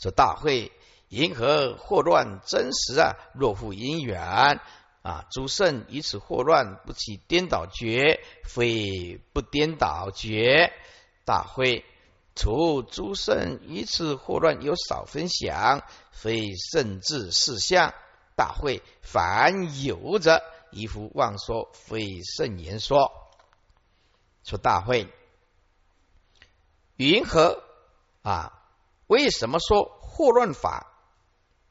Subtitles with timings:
[0.00, 0.72] 说大会
[1.08, 4.60] 银河祸乱真实啊，若复因缘
[5.02, 10.72] 啊，诸圣以此祸乱不起颠倒觉，非不颠倒觉。
[11.24, 11.84] 大会
[12.34, 17.92] 除诸圣以此祸乱有少分享，非圣智事相。
[18.36, 23.12] 大会凡有者，一夫妄说，非圣言说。
[24.44, 25.12] 说大会
[26.96, 27.62] 云何
[28.22, 28.59] 啊？
[29.10, 30.86] 为什么说祸乱法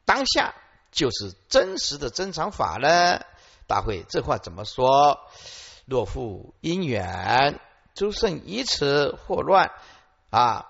[0.03, 0.53] 当下
[0.91, 3.21] 就是真实的真常法呢？
[3.65, 5.21] 大会这话怎么说？
[5.85, 7.57] 若复因缘，
[7.95, 9.71] 诸圣以此祸乱
[10.29, 10.65] 啊。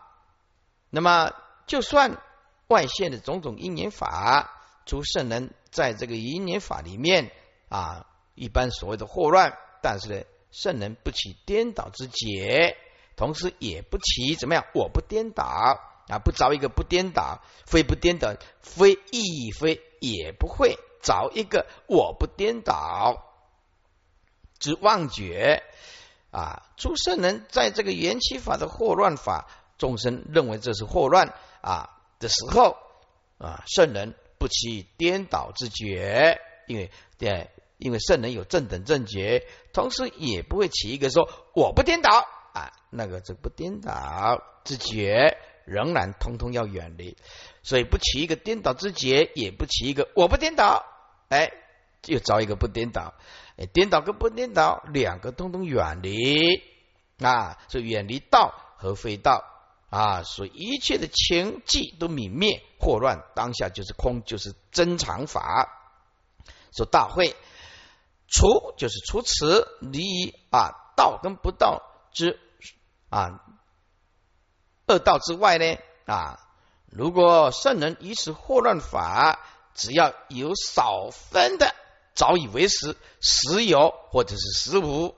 [0.92, 1.32] 那么
[1.66, 2.22] 就算
[2.68, 4.52] 外现的种种因缘法，
[4.86, 7.32] 诸圣人在这个因缘法里面
[7.68, 12.78] 啊，一般所谓的祸乱，但是呢，圣人不起颠倒之解，
[13.16, 14.64] 同时也不起怎么样？
[14.76, 15.80] 我不颠倒。
[16.10, 23.26] 啊，不找一个不颠倒，非不颠倒，非亦非也不会找一个我不颠倒
[24.58, 25.64] 之妄觉
[26.32, 26.64] 啊！
[26.76, 32.76] 诸圣人在这个缘起法的祸乱法，众生认为这是祸乱啊的时候
[33.38, 45.38] 啊，圣人不起颠倒之觉，因为对，因为圣人有正等正觉，同时也不会起一个说我不颠倒啊，那个这不颠倒之觉。
[45.70, 47.16] 仍然通通要远离，
[47.64, 50.84] 所以不起一个颠倒之劫，也不起一个我不颠倒，
[51.30, 51.52] 哎，
[52.08, 53.14] 又找一个不颠倒，
[53.58, 56.62] 哎，颠倒跟不颠倒两个通通远离
[57.20, 59.46] 啊，所以远离道和非道
[59.90, 65.76] 啊，所以一切的情迹都泯灭，祸乱当下就是空，就是真常法。
[66.72, 67.36] 说大会
[68.28, 72.40] 除就是除此离啊道跟不道之
[73.10, 73.44] 啊。
[74.90, 76.40] 恶道之外呢啊，
[76.88, 79.40] 如果圣人以此惑乱法，
[79.76, 81.76] 只要有少分的，
[82.16, 85.16] 早已为实，实有或者是实无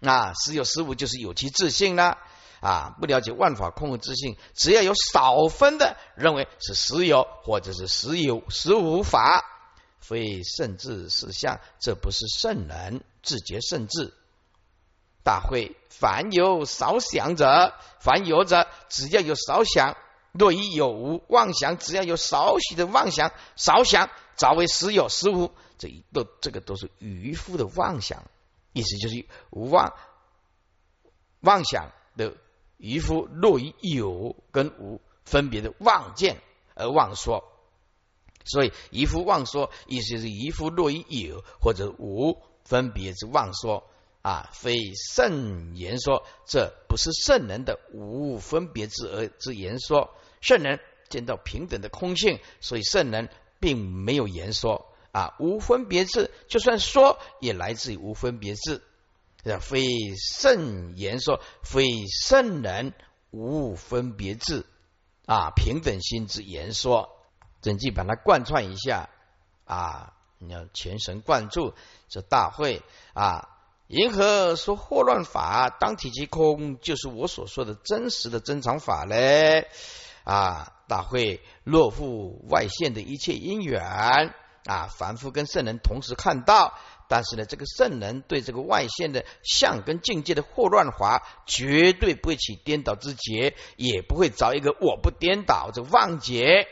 [0.00, 2.16] 啊，实有实无就是有其自信啦
[2.60, 9.44] 啊，不了解万法空的自信，只要有少分的，认为是实有或者是实有实无法，
[10.00, 14.14] 非圣智是相，这不是圣人自觉圣智。
[15.26, 17.34] 大会，凡有少想。
[17.34, 19.96] 者，凡有者，只要有少想，
[20.30, 28.22] 若一有无妄想，只要有少许的妄想，少想早为实有实无，这一都这个都是渔夫的妄想，
[28.72, 29.94] 意思就是无妄
[31.40, 32.36] 妄想的
[32.76, 36.40] 渔夫，若以有跟无分别的妄见
[36.76, 37.42] 而妄说，
[38.44, 43.90] 所以渔夫妄说，意思是渔夫若以有或者无分别之妄说。
[44.26, 50.16] 啊，非圣言说，这不是圣人的无分别之而之言说。
[50.40, 53.28] 圣人见到平等的空性，所以圣人
[53.60, 58.82] 并没有言说啊，无分别智，就算说也来自于无分别智。
[59.60, 62.94] 非圣言说，非圣人
[63.30, 64.66] 无分别智
[65.26, 67.16] 啊，平等心之言说。
[67.62, 69.08] 整句把它贯穿一下
[69.66, 71.74] 啊，你要全神贯注
[72.08, 72.82] 这大会
[73.12, 73.52] 啊。
[73.88, 79.68] 银河说祸乱法当体即空，就是我所说的真实的真常法嘞
[80.24, 80.72] 啊！
[80.88, 83.82] 大会若复外现的一切因缘
[84.64, 86.74] 啊，凡夫跟圣人同时看到，
[87.08, 96.66] 但是呢，这个圣人对这个外现的相跟境界的祸乱法，绝对不会起颠倒之结，也不会找一个我不颠倒这妄结。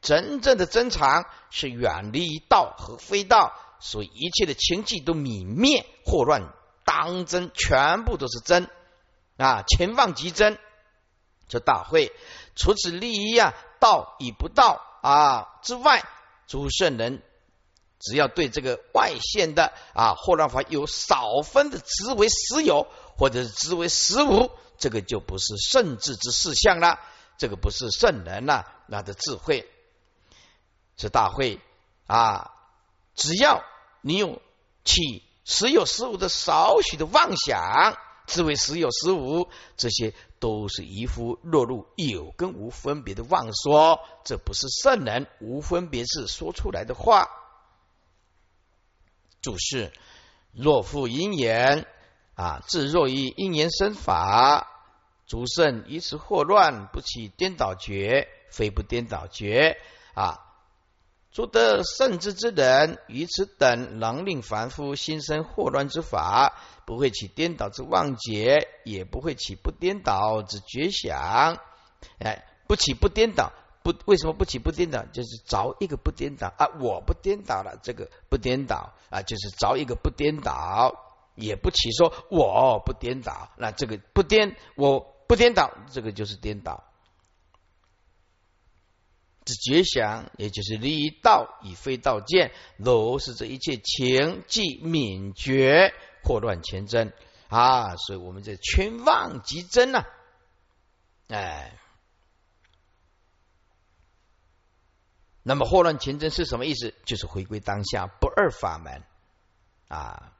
[0.00, 3.54] 真正的真常是远离道和非道。
[3.86, 6.54] 所以一切的情迹都泯灭，祸乱
[6.86, 8.70] 当真，全部都是真
[9.36, 9.62] 啊！
[9.62, 10.58] 前望即真，
[11.48, 12.10] 这大会
[12.56, 16.02] 除此利益啊，道与不道啊之外，
[16.46, 17.22] 诸圣人
[18.00, 22.86] 只要对这个外现的啊祸乱法有少分的执为实有，
[23.18, 27.00] 或者是执为实无，这个就不是圣智之事项了，
[27.36, 29.68] 这个不是圣人呐，那的智慧
[30.96, 31.60] 是大会
[32.06, 32.50] 啊，
[33.14, 33.62] 只要。
[34.06, 34.42] 你有
[34.84, 37.96] 起时有时无的少许的妄想，
[38.26, 39.48] 自为时有时无，
[39.78, 47.30] 这些都是一副落入有跟无分别的妄说，这不是圣人无分别是说出来的话。
[49.40, 49.90] 注释：
[50.52, 51.86] 若复因言
[52.34, 54.68] 啊，自若于因言生法，
[55.26, 59.78] 诸圣以此惑乱，不起颠倒觉，非不颠倒觉
[60.12, 60.43] 啊。
[61.34, 66.54] 诸得圣智之人，于此等能令凡夫心生祸乱之法，
[66.86, 71.58] 不会起颠倒之妄解，也不会起不颠倒之觉想。
[72.20, 73.52] 哎，不起不颠倒，
[73.82, 75.04] 不为什么不起不颠倒？
[75.06, 80.94] 就是着一个不颠倒啊，我不颠倒了，这个不颠倒啊，就是着一个不颠倒，
[81.34, 86.84] 也不起说我不颠倒，那这个不颠我不颠倒，这个就是颠倒。
[89.44, 95.92] 这觉想，也就是离道以非道见，如是这一切情即泯绝，
[96.22, 97.12] 祸乱前真
[97.48, 97.94] 啊！
[97.96, 100.06] 所以我们这全妄即真呐，
[101.28, 101.78] 哎，
[105.42, 106.94] 那么祸乱前真是什么意思？
[107.04, 109.02] 就是回归当下不二法门
[109.88, 110.32] 啊！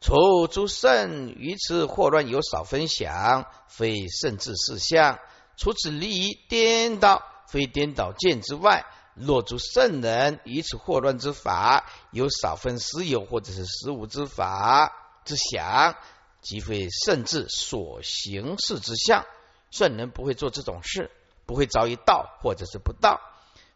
[0.00, 5.20] 除诸圣于此祸乱有少分享，非圣智事相，
[5.56, 7.22] 除此离颠倒。
[7.48, 8.84] 非颠倒见之外，
[9.14, 14.92] 若诸圣人以此惑乱之法，有少分实有或者是实无之法
[15.24, 15.96] 之想，
[16.40, 19.24] 即非圣智所行事之相。
[19.70, 21.10] 圣人不会做这种事，
[21.46, 23.20] 不会着于道或者是不道。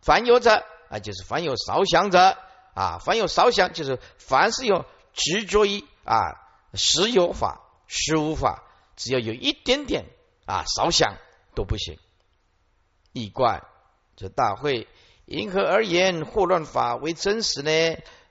[0.00, 2.36] 凡有者啊，就是凡有少想者
[2.74, 6.16] 啊，凡有少想，就是凡是有执着于啊
[6.74, 8.62] 实有法、实无法，
[8.96, 10.06] 只要有一点点
[10.46, 11.16] 啊少想
[11.54, 11.98] 都不行。
[13.12, 13.62] 异怪，
[14.16, 14.88] 这大会
[15.26, 17.70] 因何而言祸乱法为真实呢？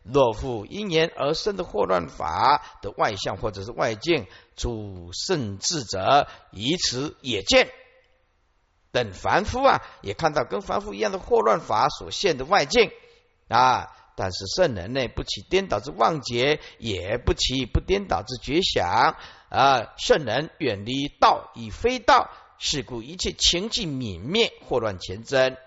[0.03, 4.25] 若复因言而生的祸乱法的外相或者是外境，
[4.55, 7.69] 诸圣智者以此也见。
[8.91, 12.91] 等凡夫啊，也看到跟凡夫一样的祸乱法所现的外境
[13.47, 19.15] 啊，但是圣人呢，不起颠倒之妄结，也不起不颠倒之觉想
[19.49, 19.93] 啊。
[19.97, 22.31] 圣人远离道，与非道。
[22.63, 25.57] 是故一切情境泯灭，祸乱前真。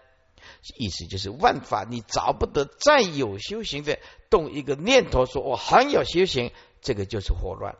[0.79, 3.99] 意思就是万法你找不得再有修行的
[4.31, 7.75] 动一个念头，说我很有修行，这个就是祸乱。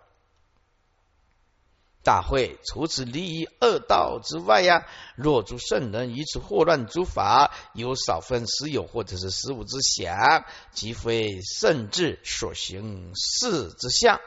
[2.03, 4.85] 大会除此离于恶道之外呀，
[5.15, 14.21] 若诸圣人以此祸乱诸法，有少分实有或者是实无之想，即非圣智所行事之相。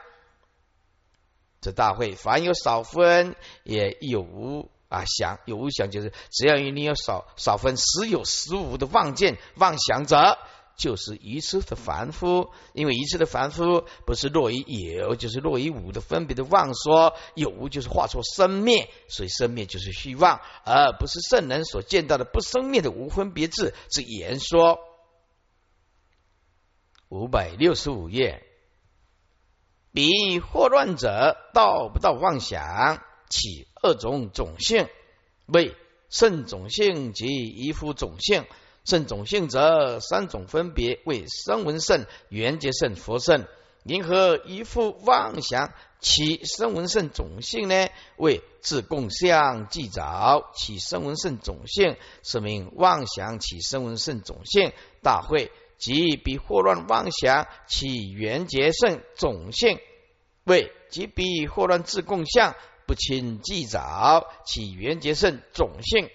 [1.60, 4.70] 这大会凡有少分，也有无。
[4.88, 10.38] 啊，想有无想，就是只要你有少少分实有实无的妄见妄想者，
[10.76, 12.50] 就是愚痴的凡夫。
[12.72, 24.78] 因为愚痴的凡夫不是落于有，就是落于无的分别的妄说，有无就是化作生灭，所以生灭就是虚妄，而不是圣人所见到的不生灭的无分别智之言说。
[27.10, 28.42] 五百六十五页，
[29.92, 33.02] 彼惑乱者道不到妄想。
[33.28, 34.88] 起二种种性，
[35.46, 35.74] 为
[36.08, 38.44] 肾种性及一夫种性。
[38.84, 43.46] 肾种性则三种分别，为声闻圣、缘觉圣、佛圣。
[43.82, 47.88] 联合一夫妄想起声闻圣种性呢？
[48.16, 54.72] 为自共相即早起声闻圣种性，是名妄想起声闻圣种性。
[55.02, 59.78] 大会即彼惑乱妄想起缘觉圣种性，
[60.44, 62.54] 为即彼惑乱自共相。
[62.88, 66.08] 不清既早起缘结圣种性，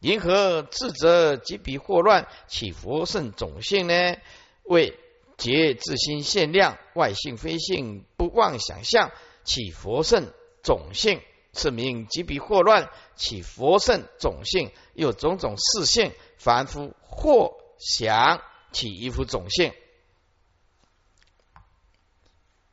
[0.00, 4.16] 银河智者即彼祸乱起佛圣种性呢？
[4.64, 4.98] 为
[5.36, 9.12] 结自心限量外性非性不妄想象
[9.44, 10.32] 起佛圣
[10.64, 11.22] 种性，
[11.54, 19.72] 是名即彼祸乱起佛圣种性，有种种事性凡夫或想起一副种性。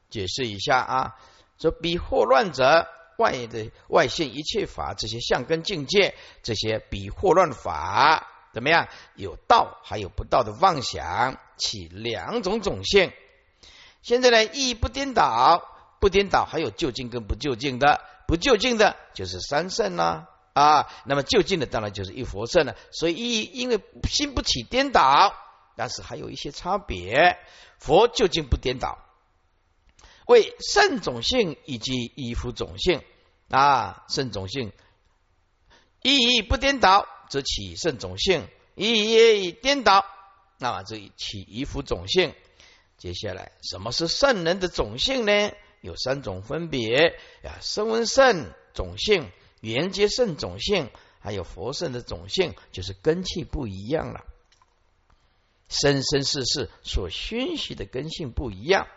[0.10, 1.16] 解释一下啊，
[1.60, 2.88] 说彼祸乱者。
[3.18, 8.88] 外的外现一切法，这些相根境界，这些比惑乱法怎么样？
[9.16, 13.12] 有道还有不道的妄想，起两种种性。
[14.02, 15.68] 现在呢，意不颠倒，
[16.00, 20.88] 不颠倒还有就近跟不就近的，不就近的就是三圣啦啊。
[21.06, 22.76] 那么就近的当然就是一佛圣了。
[22.92, 25.34] 所以意因为心不起颠倒，
[25.76, 27.38] 但是还有一些差别。
[27.80, 28.98] 佛就近不颠倒。
[30.28, 33.02] 为圣种性以及依夫种性
[33.50, 34.72] 啊，圣种性
[36.04, 38.44] 一不颠倒，则起圣种性；
[38.76, 40.06] 一颠倒，
[40.60, 42.34] 那么这起依夫种性。
[42.98, 45.52] 接下来，什么是圣人的种性呢？
[45.82, 49.32] 有三种分别呀：声闻圣种性、
[49.62, 54.26] 缘觉圣种性，还有佛圣的种性，就是根气不一样了。
[55.70, 58.88] 生生世世所熏习的根性不一样。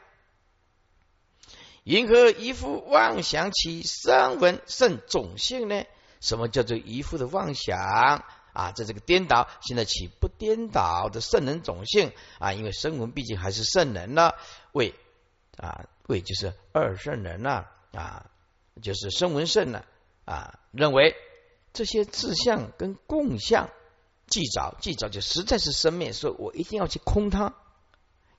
[1.85, 5.85] 因何一副妄想起声闻胜种性呢？
[6.21, 7.79] 什么叫做一副的妄想
[8.53, 8.73] 啊？
[8.73, 12.53] 在这个颠倒，现在起不颠倒的圣人种性啊？
[12.53, 14.33] 因为声闻毕竟还是圣人呢，
[14.73, 14.95] 为
[15.57, 18.27] 啊为就是二圣人呢啊，
[18.83, 19.85] 就是声闻圣呢
[20.27, 21.15] 啊，认为
[21.73, 23.71] 这些志向跟共相
[24.27, 27.55] 既着，既着就实在是生灭，所以我一定要去空它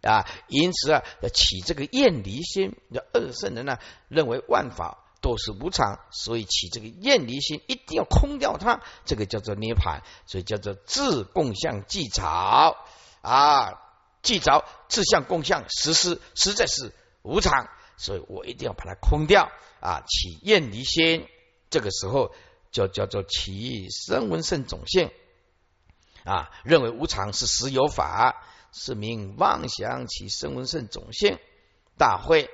[0.01, 0.27] 啊。
[0.47, 2.75] 因此啊，要起这个厌离心。
[2.89, 3.77] 那二圣人呢，
[4.07, 8.81] 认为万法都是无常，所以起这个厌离心，一定要空掉它。
[9.05, 12.77] 这个叫做涅盘，所以叫做自共相既着
[13.21, 13.81] 啊，
[14.23, 21.27] 既着自相共相，实施实在是无常，所以我一定要把它空掉啊，起厌离心。
[21.69, 22.33] 这个时候
[22.71, 25.11] 就叫做起生闻圣种性。
[26.23, 31.37] 啊，认为无常是实有法，是名妄想起声闻圣种性。
[31.97, 32.49] 大会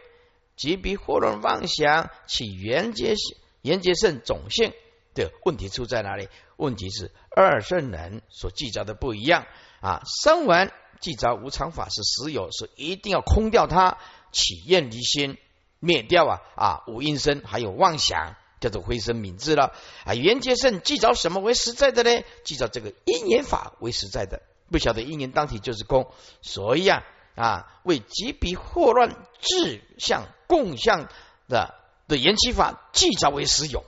[0.55, 3.13] 即彼惑乱妄想起缘结
[3.61, 4.73] 缘结圣种性
[5.13, 6.29] 的问题出在哪里？
[6.57, 9.45] 问题是二圣人所记着的不一样
[9.79, 10.01] 啊。
[10.23, 13.97] 声闻记着无常法是实有，是一定要空掉它，
[14.31, 15.37] 起厌离心，
[15.79, 18.35] 灭掉啊啊无因身还有妄想。
[18.59, 20.15] 叫做灰身泯智了啊！
[20.15, 22.23] 缘结圣记着什么为实在的呢？
[22.43, 27.03] 记着这个因缘法为实在的，不晓得因缘当体就是空，所以啊
[27.35, 31.09] 啊为极彼惑乱志向共相
[31.47, 31.75] 的
[32.07, 33.83] 的缘起法记着为实有，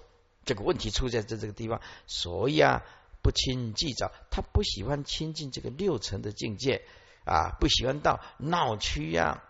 [0.45, 2.83] 这个问题出在这这个地方，所以啊
[3.21, 6.83] 不亲记着，他不喜欢亲近这个六层的境界
[7.25, 9.43] 啊，不喜欢到闹区呀。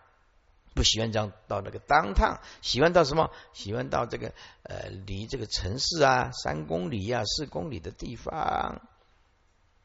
[0.72, 3.32] 不喜欢这样到那个当趟，喜欢到什么？
[3.52, 4.32] 喜欢到这个
[4.62, 8.80] 呃，离这个城市啊三公里啊四公里的地方，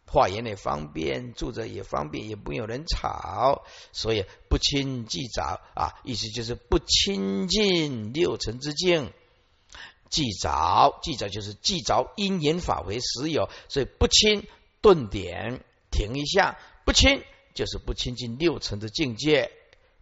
[0.07, 9.11] 化缘也方便，住着也方便，也不有人吵，所以不亲即着啊，意思就是不亲近六尘之境，
[10.09, 14.47] 即着即着就是即着因缘法为实有，所以不亲
[14.81, 19.51] 顿点停一下，不亲就是不亲近六尘的境界。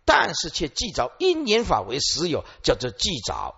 [0.06, 3.56] 但是却记着因缘法为实有，叫做记着。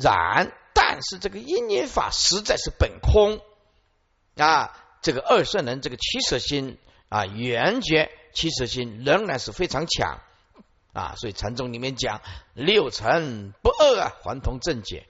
[0.00, 3.40] 然，但是这个因缘法实在是本空
[4.34, 4.76] 啊。
[5.06, 10.20] 这个二圣人这个七舍心啊，圆觉七舍心仍然是非常强
[10.92, 11.14] 啊。
[11.16, 12.22] 所以禅宗里面讲
[12.54, 15.06] 六尘不二啊，还同正解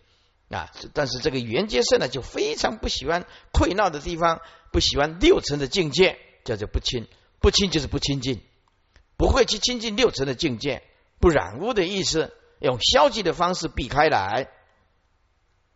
[0.50, 0.70] 啊。
[0.92, 3.24] 但是这个圆觉圣呢，就非常不喜欢
[3.54, 7.08] 溃闹的地方，不喜欢六尘的境界，叫做不亲。
[7.40, 8.42] 不亲就是不亲近。
[9.16, 10.82] 不会去亲近六尘的境界，
[11.20, 14.50] 不染污的意思，用消极的方式避开来。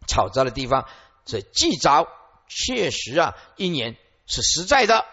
[0.07, 0.87] 吵杂的地方，
[1.25, 2.07] 这既着
[2.49, 3.97] 确实啊，一年
[4.31, 5.05] 是实在的。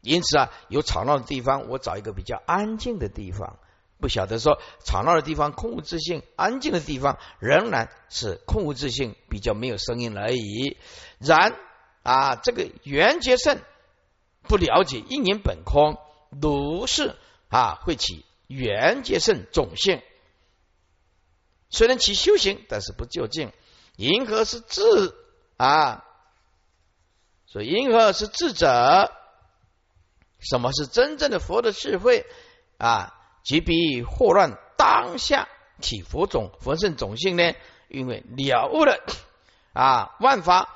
[0.00, 3.58] 因此啊，有吵闹的地方，我找一个比较安静的地方。
[4.00, 10.76] 不晓得说吵闹的地方空无自性，安静的地方仍然是空无自性，比较没有声音而已。
[11.18, 11.54] 然
[12.02, 13.60] 啊，这个缘觉圣
[14.42, 15.98] 不了解一年本空。
[16.40, 17.14] 如是
[17.48, 20.02] 啊，会起缘结圣种性，
[21.70, 23.52] 虽然起修行，但是不究竟。
[23.96, 25.14] 银河是智
[25.58, 26.04] 啊，
[27.52, 29.12] 所以银河是智者。
[30.40, 32.24] 什么是真正的佛的智慧
[32.78, 33.14] 啊？
[33.44, 35.48] 即比祸乱当下
[35.80, 37.52] 起佛种佛圣种性呢？
[37.88, 38.98] 因为了悟了
[39.74, 40.68] 啊，万法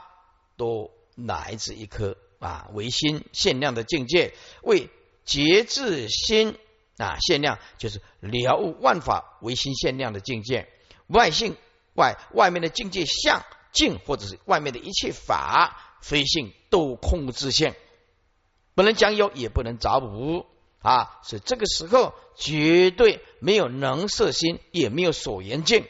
[0.56, 4.90] 都来自一颗啊唯心限量的境界为。
[5.24, 6.56] 节制心
[6.98, 10.68] 啊，限量就是了悟万法唯心限量的境界。
[11.08, 11.56] 外性
[11.94, 13.42] 外外面的境界相
[13.72, 17.74] 境，或者是外面的一切法非性，都空无自性，
[18.74, 20.46] 不能讲有，也不能找无
[20.80, 21.20] 啊。
[21.22, 25.84] 所以这个时候绝对没有能色心，也没有所缘境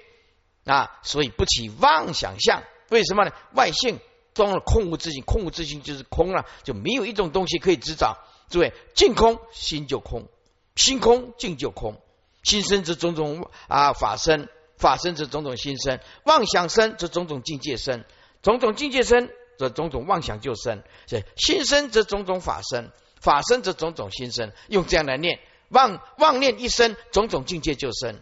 [0.64, 2.62] 啊，所以不起妄想相。
[2.90, 3.32] 为什么呢？
[3.54, 3.98] 外性
[4.34, 8.16] 装了空无自性，空无自性就是空了，就没有一种东西可以执掌。
[8.48, 10.28] 诸位，净空心就空，
[10.76, 12.00] 心空净就空，
[12.44, 18.04] 心生之种种啊法生，法生之种种心生，妄想生之种种境界生，
[18.40, 24.52] 种种境界生则种种妄想就生，所以心生则种种法生，法生则种种心生。
[24.68, 28.20] 用这样来念，妄妄念一生，种种境界就生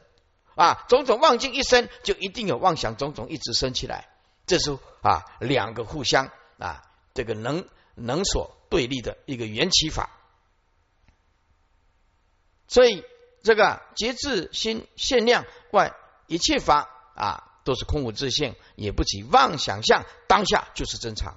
[0.54, 4.08] 啊，种种妄境一生，就一定有妄想种种一直生起来。
[4.46, 6.82] 这是啊两个互相啊
[7.14, 8.56] 这个能能所。
[8.70, 10.10] 对立的一个缘起法，
[12.66, 13.04] 所以
[13.44, 15.94] 这个节制心限量外
[16.26, 21.34] 一切法啊，都是空无自性，也不起妄想象，当下就是正常。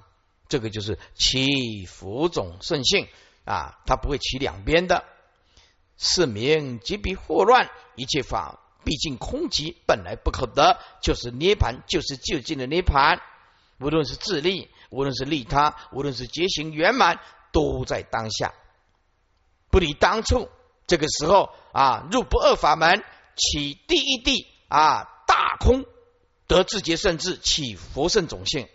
[0.48, 3.08] 这个就是起浮种圣性
[3.44, 5.04] 啊，它不会起两边的。
[5.96, 13.20] 是名即彼惑乱，一切法毕竟空寂，本来不可得，就是涅盘，就是就近的涅盘。
[13.80, 14.70] 无论是自利。
[14.90, 17.20] 无论是利他，无论是觉醒圆满，
[17.52, 18.54] 都在当下，
[19.68, 20.48] 不离当处。
[20.86, 23.04] 这个时候啊，入不二法门，
[23.36, 25.84] 起第一地啊，大空
[26.48, 28.68] 得自觉甚至起佛圣种性，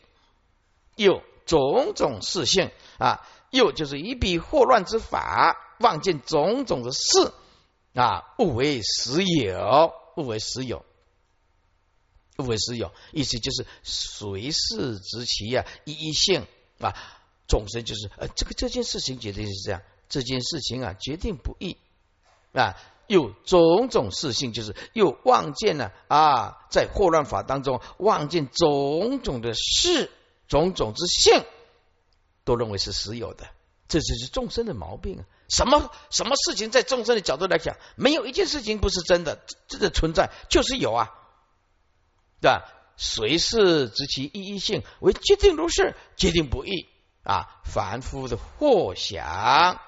[0.96, 7.34] 又种种事性啊，又就是一笔惑乱之法，望见种种的事
[7.96, 10.86] 啊，误为实有，误为实有，
[12.38, 16.46] 误为实有，意思就是随事执其呀，一一性
[16.80, 16.94] 啊，
[17.48, 21.78] 众生就是呃，这个这件事情绝对是这样，这件事情啊，决定不易
[22.54, 22.78] 啊。
[23.08, 30.12] 有种种事性，就是又望见了啊，在惑乱法当中望见种种的事，
[30.48, 31.44] 种种之性，
[32.44, 33.48] 都认为是实有的，
[33.88, 35.26] 这就是众生的毛病啊！
[35.50, 41.12] 什么什么事情，在众生的角度来讲，没有一件事情不是真的，真的存在就是有啊，
[42.42, 42.66] 对吧？
[42.96, 46.88] 随是知其一一性，为决定如是，决定不易
[47.24, 47.62] 啊！
[47.66, 49.80] 凡夫的惑想。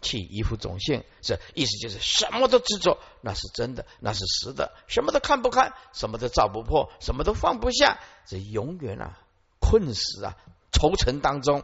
[0.00, 9.18] 起依附种性，这意思就是什么都执着，那是真的，那是实的；什么都看不开，什么都照不破，什么都放不下，这永远啊
[9.60, 10.36] 困死啊
[10.72, 11.62] 愁尘当中。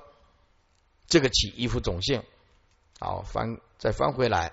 [1.07, 2.25] 这个起依附种性，
[2.99, 4.53] 好翻再翻回来，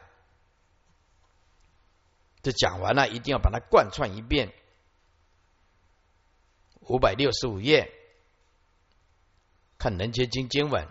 [2.42, 4.54] 这讲完了，一定要把它贯穿一遍。
[6.82, 7.92] 五百六十五页，
[9.78, 10.88] 看《人间经》经文。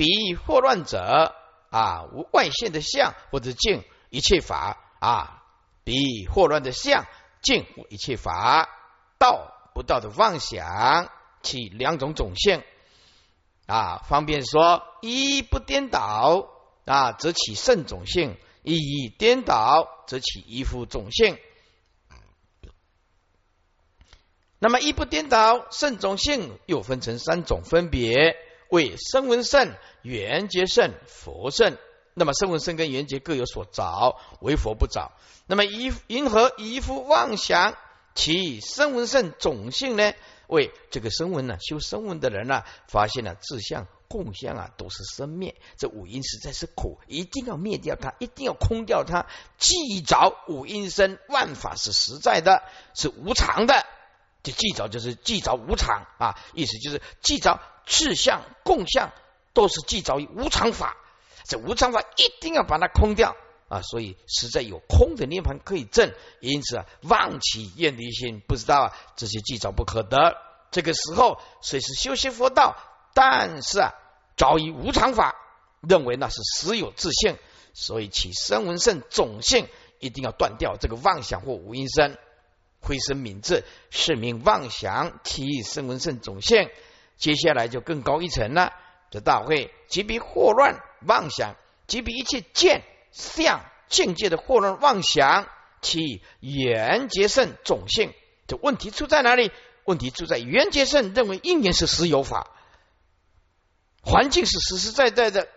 [0.00, 1.34] 彼惑乱者
[1.68, 5.42] 啊，无外现的相或者境，一切法啊，
[5.84, 5.92] 彼
[6.26, 7.04] 惑乱的相
[7.42, 8.66] 境一切法，
[9.18, 11.10] 道不道的妄想，
[11.42, 12.62] 起两种种性
[13.66, 16.48] 啊，方便说一不颠倒
[16.86, 21.36] 啊，则起圣种性；一颠倒，则起一夫种性。
[24.58, 28.34] 那么一不颠倒，圣种性又分成三种，分别。
[28.70, 31.76] 为声闻圣、缘觉圣、佛圣。
[32.14, 35.12] 那么声闻圣跟缘觉各有所着，为佛不着。
[35.46, 37.76] 那么一因何一夫妄想？
[38.14, 40.12] 其声闻圣种性呢？
[40.48, 45.54] 为这个声闻呢，修声闻的人呢，发现了自相、共相啊，都是生灭。
[45.78, 49.26] 这五阴实在是苦，一定要灭掉它，一定要空掉它。
[49.58, 53.86] 既着五阴身，万法是实在的，是无常的。
[54.42, 57.60] 这既着就是既着无常啊，意思就是既着。
[57.86, 59.12] 智相、共相
[59.52, 60.96] 都是既着于无常法，
[61.44, 63.36] 这无常法一定要把它空掉
[63.68, 63.82] 啊！
[63.82, 70.36] 所以实在有空的涅盘可以证，因此啊，妄起厌离心，不知道啊，这些既着不可得。
[70.70, 72.76] 这个时候虽是修习佛道，
[73.12, 73.94] 但是啊，
[74.36, 75.34] 着于无常法，
[75.80, 77.36] 认为那是实有自性，
[77.74, 82.18] 所以起声闻圣种性一定要断掉这个妄想或无因身，
[82.80, 86.70] 灰身敏智，是名妄想起声闻圣种性。
[87.20, 88.72] 接下来就更高一层了。
[89.12, 91.54] 这大会即比惑乱妄想，
[91.86, 95.46] 即比一切见相境界的惑乱妄想，
[95.80, 98.12] 其缘结圣种性。
[98.48, 99.52] 这问题出在哪里？
[99.84, 102.50] 问题出在缘结圣认为因缘是实有法，
[104.02, 105.48] 环境是实实在在的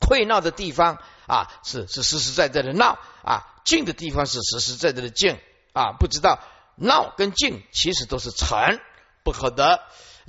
[0.00, 5.38] 退闹的地方啊，是是实实在在的闹啊，静的地方是实实在在的静
[5.72, 6.40] 啊，不知道
[6.76, 8.80] 闹跟静其实都是成
[9.22, 9.80] 不可得。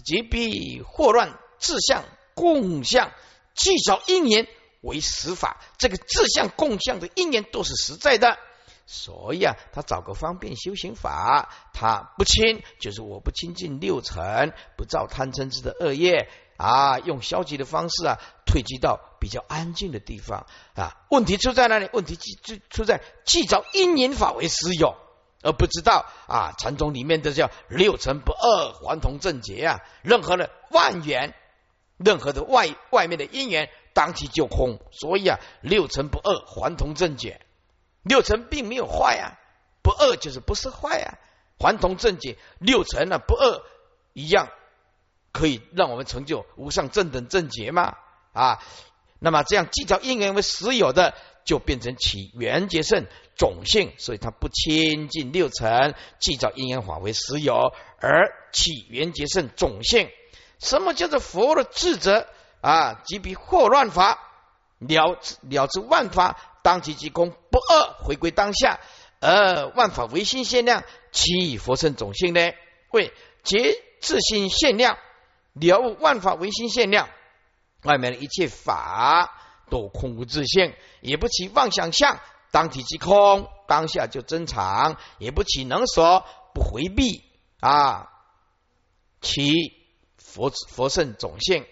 [0.04, 2.04] 即必祸乱自相
[2.34, 3.12] 共相，
[3.54, 4.48] 既找因缘
[4.82, 8.38] 为实法，这个自相共相的因缘都是实在的。
[8.86, 16.28] 所以啊，他找个方便修行法，他不亲，就是我不亲近六尘，不造贪嗔痴的恶业
[16.58, 20.98] 啊，用消极的方式啊，退居到比较安静的地方啊。
[21.10, 21.90] 问题出在哪里？
[21.94, 24.98] 问题就出在既找因缘法为实有。
[25.44, 29.82] 而不知道啊，禅宗里面的叫六尘不二，还同正觉啊。
[30.02, 31.36] 任何的万缘，
[31.98, 34.80] 任何的外外面的因缘，当即就空。
[34.92, 37.42] 所以啊，六尘不二，还同正觉。
[38.02, 39.38] 六尘并没有坏啊，
[39.84, 41.20] 不二就是不是坏啊。
[41.60, 43.62] 还同正觉，六尘呢不二
[44.14, 44.48] 一样，
[45.32, 47.96] 可以让我们成就无上正等正觉吗？
[48.32, 48.64] 啊，
[49.20, 51.14] 那么这样计较因缘为实有的。
[51.46, 60.10] 就变成起缘结圣种性，所以它不亲近六尘，既造因缘法为实有，而起缘结圣种性。
[60.60, 62.28] 什么叫做佛的智者
[62.62, 63.02] 啊？
[63.06, 64.20] 即比惑乱法
[64.80, 68.80] 了了知万法当即即空不二，回归当下，
[69.20, 72.52] 而万法唯心限量，其以佛圣种性呢？
[72.92, 73.12] 为
[73.44, 74.98] 结自心限量，
[75.54, 77.10] 了悟万法唯心限量，
[77.84, 79.40] 外面的一切法。
[79.70, 82.20] 都空无自性，也不起妄想相，
[82.54, 87.24] 当体即空，当下就真常，也不起能所，不回避
[87.60, 88.12] 啊。
[89.22, 89.74] 其
[90.18, 91.66] 佛佛圣种性，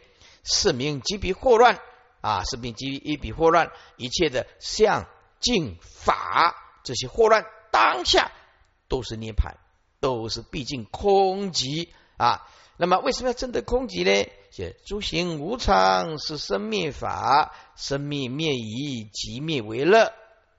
[0.44, 1.80] 是名即彼惑乱
[2.22, 5.06] 啊，是名即一彼惑乱，一切的相
[5.40, 8.32] 境法，这些惑乱当下
[8.88, 9.58] 都是涅盘，
[10.00, 12.50] 都是毕竟空寂啊。
[12.78, 14.32] 那么为什么要证得空寂呢？
[14.50, 20.12] 写诸行无常是生灭法，生灭灭以即灭为乐。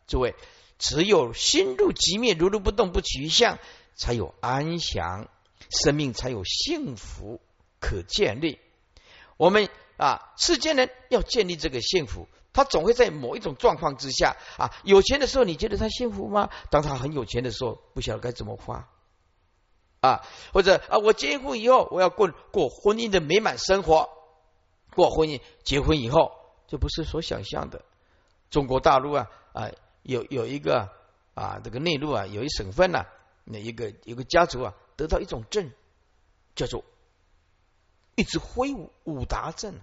[0.06, 0.34] 诸位，
[0.78, 3.58] 只有心入即灭，如如不动，不取相，
[3.94, 5.28] 才有安详，
[5.70, 7.40] 生命才有幸福
[7.80, 8.58] 可建立。
[9.36, 16.50] 我们啊，世间人要建立这个幸福，他总会在某一种状况之下啊，有钱的时候，你觉得他幸福吗？
[16.70, 18.88] 当他很有钱的时候，不晓得该怎么花。
[20.00, 24.08] 啊，或者啊，我结婚以后，我要过过婚姻的美满生活。
[24.94, 26.32] 过婚姻，结婚以后，
[26.66, 27.82] 这不是所想象的。
[28.50, 29.70] 中国大陆啊啊，
[30.02, 30.90] 有有一个
[31.34, 33.06] 啊，这个内陆啊，有一省份呐，
[33.44, 35.70] 那一个有个家族啊，得到一种症，
[36.54, 36.84] 叫做
[38.14, 39.74] 一直挥舞舞达症，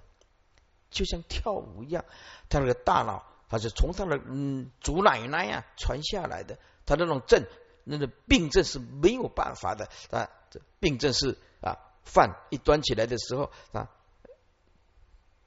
[0.92, 2.06] 就像跳舞一样。
[2.50, 7.46] 他那个大脑，他是从他的嗯祖奶奶呀传下来的，他那种症。
[7.86, 10.30] 那个病症是没有办法的啊！
[10.52, 13.90] 这病症是啊，饭一端起来的时候啊，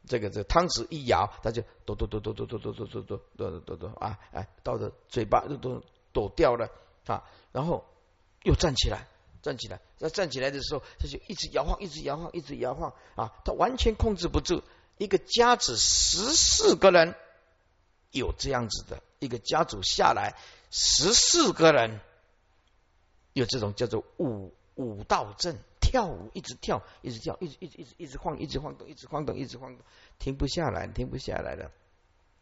[0.06, 4.18] 这个这个汤匙一舀，他就抖抖抖抖抖抖抖抖抖抖抖抖抖啊！
[4.32, 6.68] 哎，到的嘴巴都都抖掉了
[7.06, 7.24] 啊！
[7.52, 7.84] 然后
[8.42, 9.06] 又站起来，
[9.42, 13.32] 站起来，再站起来的时候，他就一直摇晃，一直摇晃，一直摇晃啊！
[13.44, 14.62] 他完全控制不住。
[14.98, 17.14] 一个家子十四个人
[18.10, 20.36] 有这样子的一个家族下来，
[20.70, 22.00] 十四个人。
[23.34, 25.58] 有这种叫做五五道阵，
[25.92, 29.84] 跳舞一直跳，一直跳，一直一直一直一直晃，一直晃动，一直晃动，一直晃动，
[30.18, 31.70] 停不下来，停不下来了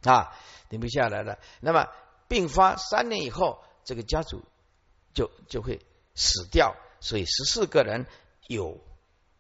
[0.05, 0.33] 啊，
[0.69, 1.41] 停不下来了。
[1.61, 1.89] 那么
[2.29, 4.45] 病发三年以后，这个家族
[5.15, 5.81] 就就会
[6.15, 8.07] 死掉，所以十四个人
[8.47, 8.79] 有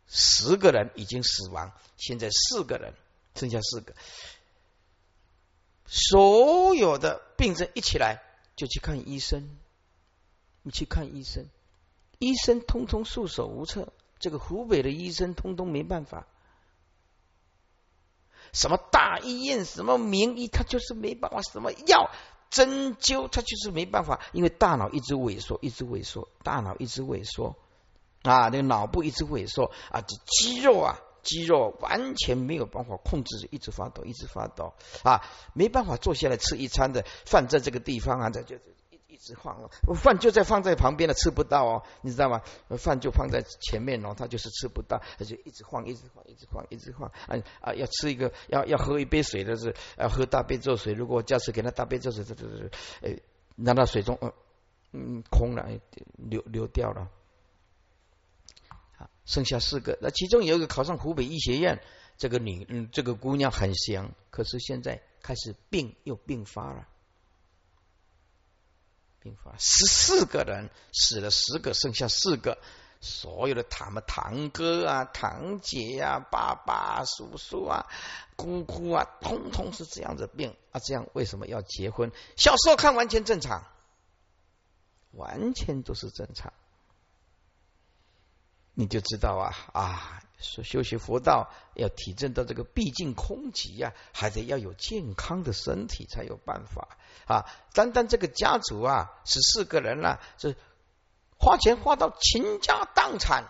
[0.08, 2.94] 十个人已经死亡，现在四个人
[3.36, 3.94] 剩下四个，
[5.86, 8.20] 所有的病症一起来
[8.56, 9.56] 就去看医生。
[10.62, 11.46] 你去看医生，
[12.18, 13.94] 医生通通束手无策。
[14.20, 16.28] 这个湖北的医生通通没办法。
[18.52, 21.40] 什么大医院，什么名医，他就是没办法。
[21.42, 22.10] 什么药
[22.50, 27.56] 针灸，他就是没办法，因为大脑一直萎缩，一直萎缩，大脑一直萎缩
[28.22, 35.22] 啊，那个脑部一直萎缩啊，这肌肉啊，肌肉完全没有办法控制，一直发抖，一直发抖啊，
[35.54, 38.56] 没办法坐下来吃一餐的饭，在这个地方啊，在就。
[38.56, 38.60] 一
[39.20, 39.54] 一直晃
[39.86, 42.40] 哦，饭就在放在旁边了，吃不到哦，你知道吗？
[42.78, 47.12] 饭就放在前面哦，他就是吃不到，他就一直晃，一直晃，一直晃，一直晃。
[47.28, 50.94] 啊啊，要吃一个，要要喝一杯水的是，要喝大杯咒水。
[50.94, 52.70] 如果驾驶给他大杯咒水，这这这，
[53.06, 53.20] 哎，
[53.56, 54.32] 让他水中嗯
[54.92, 55.68] 嗯空了，
[56.16, 57.10] 流流掉了。
[59.26, 61.82] 剩下四个，那其中有一个考上湖北医学院，
[62.16, 66.88] 这个女嗯，这个姑娘很香，可是现在开始病又病发了。
[69.22, 72.58] 病发十四个人死了十个，剩下四个。
[73.02, 77.86] 所有的他们堂哥啊、堂姐啊、爸爸、叔叔啊、
[78.36, 80.80] 姑姑啊，通通是这样的病啊。
[80.80, 82.12] 这样为什么要结婚？
[82.36, 83.64] 小时候看完全正常，
[85.12, 86.52] 完全都是正常。
[88.74, 97.44] 你就知道啊啊，说修习佛道要体证到这个毕竟空寂呀，还得要有健康的身体才有办法啊。
[97.74, 100.54] 单单这个家族啊，十四个人了，这
[101.38, 103.44] 花钱花到倾家荡产，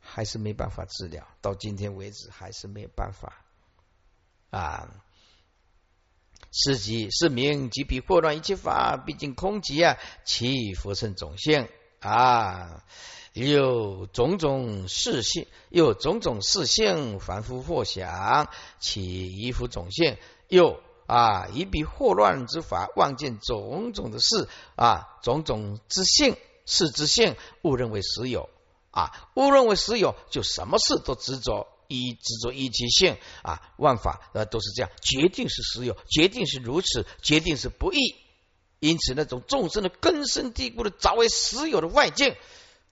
[0.00, 1.26] 还是没办法治疗。
[1.40, 3.44] 到今天为止，还是没有办法
[4.50, 4.88] 啊。
[6.56, 11.68] 是即是名即彼祸乱一切法，毕竟空寂啊，其佛身种性
[12.08, 12.84] 啊。
[13.32, 28.48] 有种种事性，有种种事性，凡夫或想，其依附种性；又啊，一笔祸乱之法，望见种种的事啊，种种之性，事之性，误认为实有
[28.92, 38.14] 啊，误认为实有，就什么事都执着一执着一其性啊，万法呃都是这样，决定是实有，决定是如此，决定是不易，
[38.88, 42.36] 因此那种众生的根深蒂固的早为实有的外境。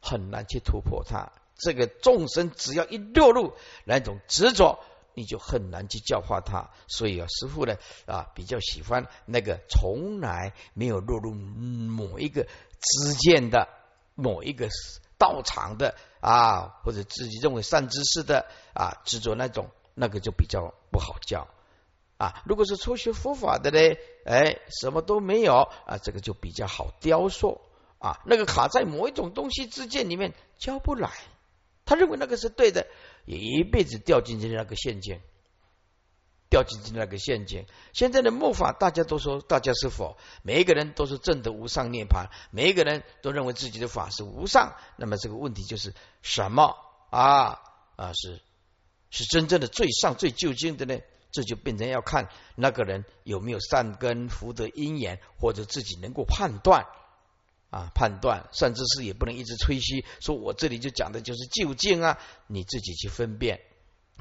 [0.01, 1.33] 很难去突破它。
[1.57, 4.81] 这个众生只要一落入那种执着，
[5.15, 6.71] 你就很难去教化他。
[6.89, 7.77] 所以啊，师傅呢
[8.07, 12.43] 啊比较喜欢那个从来没有落入某一个
[12.81, 13.69] 知见的
[14.17, 14.69] 某一个
[15.19, 21.47] 道场的啊，或者自己认为善知识的啊执着那种，那个就比较不好教
[22.17, 22.43] 啊。
[22.45, 27.61] 如果是初学佛法的呢，哎，什么都没有啊，这个就比较好雕塑。
[27.99, 31.09] 啊，那个卡在某一种东西之间里面交不来，
[31.85, 32.89] 他认为那个是对的，
[33.27, 35.21] 也一辈子掉进去那个陷阱，
[36.51, 37.65] 掉进去那个陷阱。
[37.93, 44.75] 现在的末法，大家都说大家是佛，每一个人都是正的无上涅槃，每一个人都认为自己的法是无上。
[44.97, 46.75] 那么这个问题就是什么
[47.11, 47.61] 啊？
[47.95, 48.41] 啊是
[49.11, 50.99] 是真正的最上最究竟的呢？
[51.33, 56.87] 这就变成要看那个人有没有善根福德因缘，或者自己能够判断
[57.71, 63.61] 啊判断，善知识也不能一直吹嘘，说我这里就讲的就是究竟啊，你自己去分辨。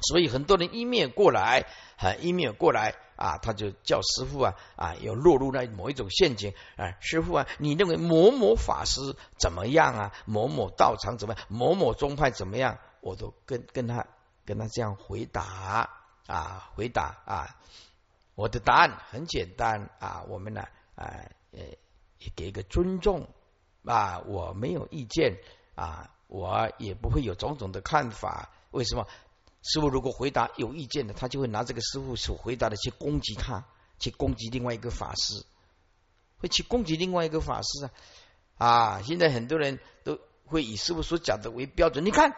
[0.03, 8.99] 所以很多人一面过来，啊一面过来啊，他就叫师傅啊啊，要落入那某一种陷阱啊，师傅啊，你认为某某法师
[9.37, 10.11] 怎么样啊？
[10.25, 11.45] 某某道场怎么样？
[11.49, 12.79] 某某宗派怎么样？
[13.01, 14.07] 我都跟跟他
[14.45, 16.00] 跟他这样回答
[16.31, 17.57] 啊，回答啊，
[18.35, 20.61] 我的答案很简单啊，我们呢
[20.95, 21.05] 啊
[21.51, 21.59] 呃
[22.19, 23.27] 也给一个尊重
[23.83, 25.37] 啊，我没有意见
[25.75, 29.05] 啊，我也不会有种种的看法，为什么？
[29.63, 33.63] 师傅如果回答有意见的，他就会拿这个师傅所回答的去攻击他，
[33.99, 35.45] 去攻击另外一个法师，
[36.39, 37.85] 会去攻击另外一个法师
[38.57, 38.67] 啊！
[38.67, 42.03] 啊，现在很多人都会以师傅所讲的为标准。
[42.03, 42.35] 你看，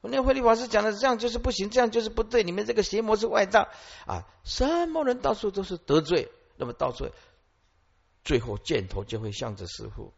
[0.00, 3.68] 那慧律法师讲的这样就是不行，这样就是不对，你们这个邪魔是外道
[4.06, 4.24] 啊！
[4.44, 7.10] 什么人到处都是得罪，那么到处
[8.22, 10.14] 最后箭头就会向着师傅。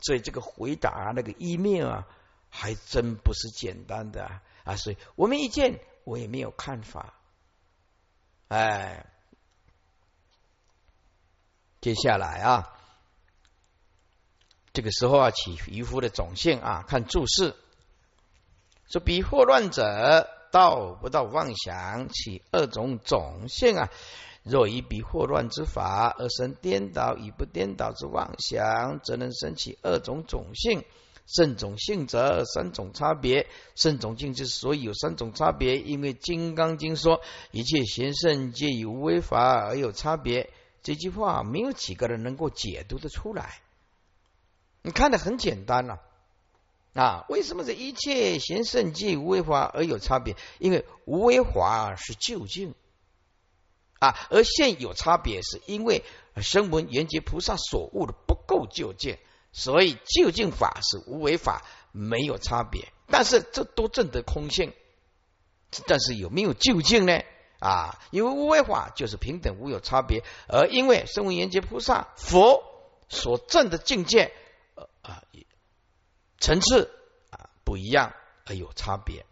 [0.00, 2.06] 所以这个回答啊，那个一面啊，
[2.48, 4.40] 还真不是简单的。
[4.64, 7.14] 啊，所以我没意见，我也没有看法。
[8.48, 9.06] 哎，
[11.80, 12.78] 接下来啊，
[14.72, 17.54] 这个时候啊，起渔夫的种性啊，看注释，
[18.88, 23.90] 说比惑乱者，道不到妄想，起二种种性啊。
[24.44, 30.84] 若以比惑乱之法而生颠倒与不颠倒之妄想，则能生起二种种性。
[31.26, 37.20] 圣种性则三种差别，圣种性之所以有三种差别，因为《金刚经》说
[37.50, 40.48] 一切贤圣皆以无为法而有差别。
[40.82, 43.60] 这句话没有几个人能够解读的出来。
[44.80, 46.00] 你看的很简单了啊？
[46.94, 50.36] 啊为什么这一切行圣皆无为法而有差别？
[50.58, 52.74] 因为无为法是究竟
[53.98, 56.04] 啊，而现有差别是因为
[56.36, 59.18] 声闻缘觉菩萨所悟的不够究竟。
[59.50, 62.92] 所以究竟法是无为法，没有差别。
[63.06, 64.74] 但是这都证得空性，
[65.86, 67.22] 但是有没有究竟呢？
[67.58, 72.62] 啊，因为无为法就是平等无有差别，而因为声闻缘觉菩萨佛
[73.08, 74.32] 所证的境界
[76.38, 76.90] 层次
[77.30, 78.14] 啊不一样
[78.46, 79.26] 而有差别。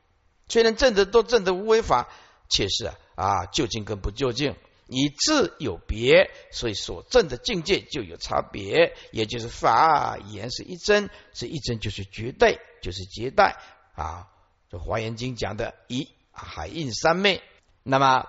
[0.49, 2.09] 虽然证的都证的无为法，
[2.49, 4.57] 却是啊啊究竟跟不究竟。
[4.89, 8.97] 以智有别，所以所证的境界就有差别。
[9.11, 13.57] 也就是法言是一真，是一真就是绝对，就是绝代
[13.97, 14.29] 啊。
[14.71, 17.43] 这华严经讲的一海印三昧，
[17.83, 18.29] 那么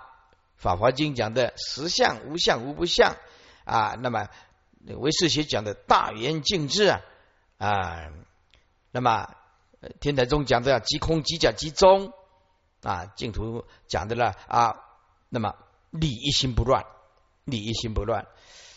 [0.55, 3.17] 法华经讲的实相无相无不相
[3.63, 3.95] 啊。
[4.01, 4.27] 那么
[4.87, 7.01] 唯识学讲的大圆净智啊
[7.59, 8.09] 啊。
[8.97, 9.29] 那么
[9.99, 12.11] 天台宗讲的即空即假即中
[12.81, 14.75] 啊，净土讲的了啊。
[15.29, 15.53] 那么
[15.91, 16.83] 理一心不乱，
[17.43, 18.25] 理一心不乱，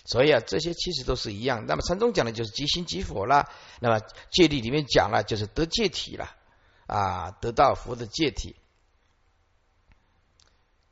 [0.04, 1.64] 所以啊，这些其实都是一样。
[1.66, 3.48] 那么禅宗讲的就是即心即佛了。
[3.80, 3.98] 那么
[4.30, 6.28] 戒律里面讲了，就是得戒体了
[6.86, 8.56] 啊，得到佛的戒体。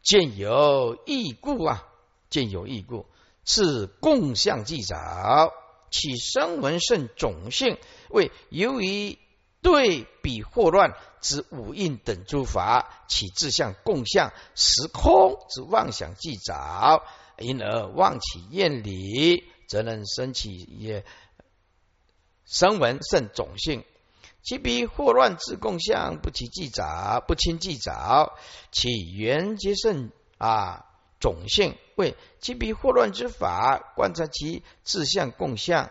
[0.03, 1.87] 见有异故啊，
[2.31, 3.05] 见有异故，
[3.45, 5.53] 是共相即早，
[5.91, 7.79] 起声闻圣种性，
[8.11, 9.19] 为由于。
[9.61, 17.03] 对比惑乱之五印等诸法，起自相共相时空之妄想既早，
[17.39, 21.05] 因而妄起厌离，则能生起也
[22.47, 23.85] 声闻甚种性。
[24.45, 28.39] 其比惑乱之共相不起既早，不清既早，
[28.71, 30.87] 其缘皆甚啊
[31.19, 31.77] 种性。
[31.99, 35.91] 为其比惑乱之法，观察其自相共相。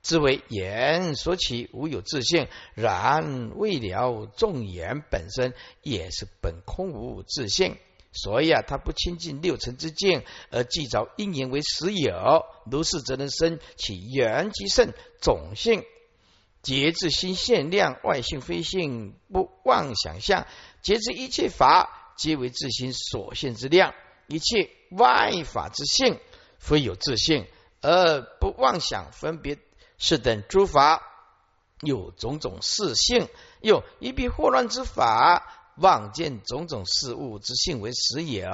[0.00, 7.76] 之为言所起无有自性，然未了众言本身也是本空无自性，
[8.12, 15.82] 所以啊，他不亲近六尘之境，而既着因缘为实有，如是则能生起缘即圣种性，
[16.62, 20.46] 节制心限量，外性非性不妄想象，
[20.80, 23.94] 节制一切法皆为自心所现之量，
[24.28, 26.20] 一切外法之性
[26.58, 27.46] 非有自性，
[27.80, 29.58] 而不妄想分别。
[30.00, 31.02] 是等诸法
[31.80, 33.28] 有种种事性，
[33.60, 38.48] 又一笔惑乱之法，妄见种种事物之性为实有。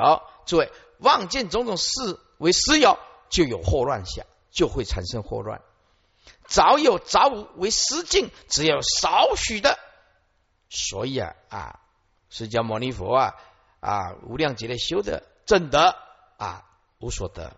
[0.46, 5.60] 诸位，妄见种种事为实有，就有惑乱想，就会产生惑乱。
[6.46, 9.78] 早有早无为实境，只有少许的。
[10.70, 11.80] 所以啊啊，
[12.30, 13.34] 释迦牟尼佛啊
[13.80, 15.94] 啊，无量劫的修的正德
[16.36, 16.64] 啊，
[16.98, 17.56] 无所得。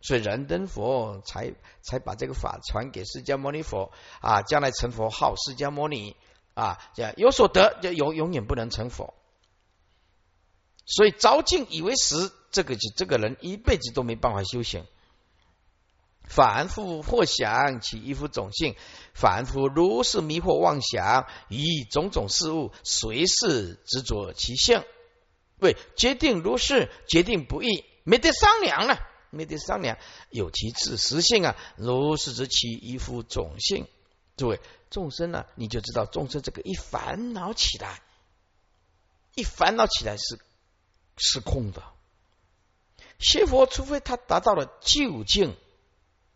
[0.00, 6.16] 所以燃灯佛才才把这个法传给释迦牟尼佛啊，将来成佛号释迦牟尼
[6.54, 9.14] 啊，这样有所得就永永远不能成佛
[10.86, 14.86] 所以着境以为实，这个就这个人一辈子都没办法修行。
[16.24, 18.76] 凡夫或想其一夫种性，
[19.14, 24.84] 凡夫如是迷惑妄想，以种种事物随事执着其性。
[25.58, 29.98] 为决定如是，决定不易，没得商量了，没得商量。
[30.30, 33.86] 有其自实性啊，如是之其一夫种性。
[34.34, 38.00] 诸位众生呢，你就知道众生这个一烦恼起来，
[39.34, 40.38] 一烦恼起来是
[41.18, 41.82] 失控的。
[43.18, 45.54] 邪佛，除非他达到了究竟。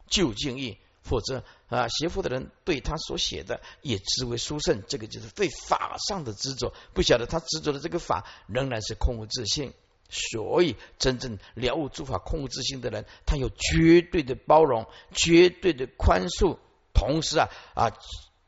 [0.08, 6.74] 究竟义，否则啊，邪佛的人对他所写的也知为殊胜，这个就是对法上的执着。
[6.92, 9.72] 不晓得他执着的这个法仍然是空无自性，
[10.12, 16.58] 所以真正了悟诸法空无自性的人，他有绝对的包容，绝对的宽恕，
[16.92, 17.96] 同时啊啊，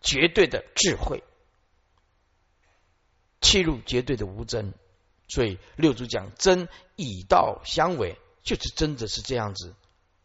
[0.03, 1.25] 绝对的智慧，
[3.41, 4.75] 切入绝对的无真。
[5.27, 9.75] 所以六祖讲真以道相违，就是真的是这样子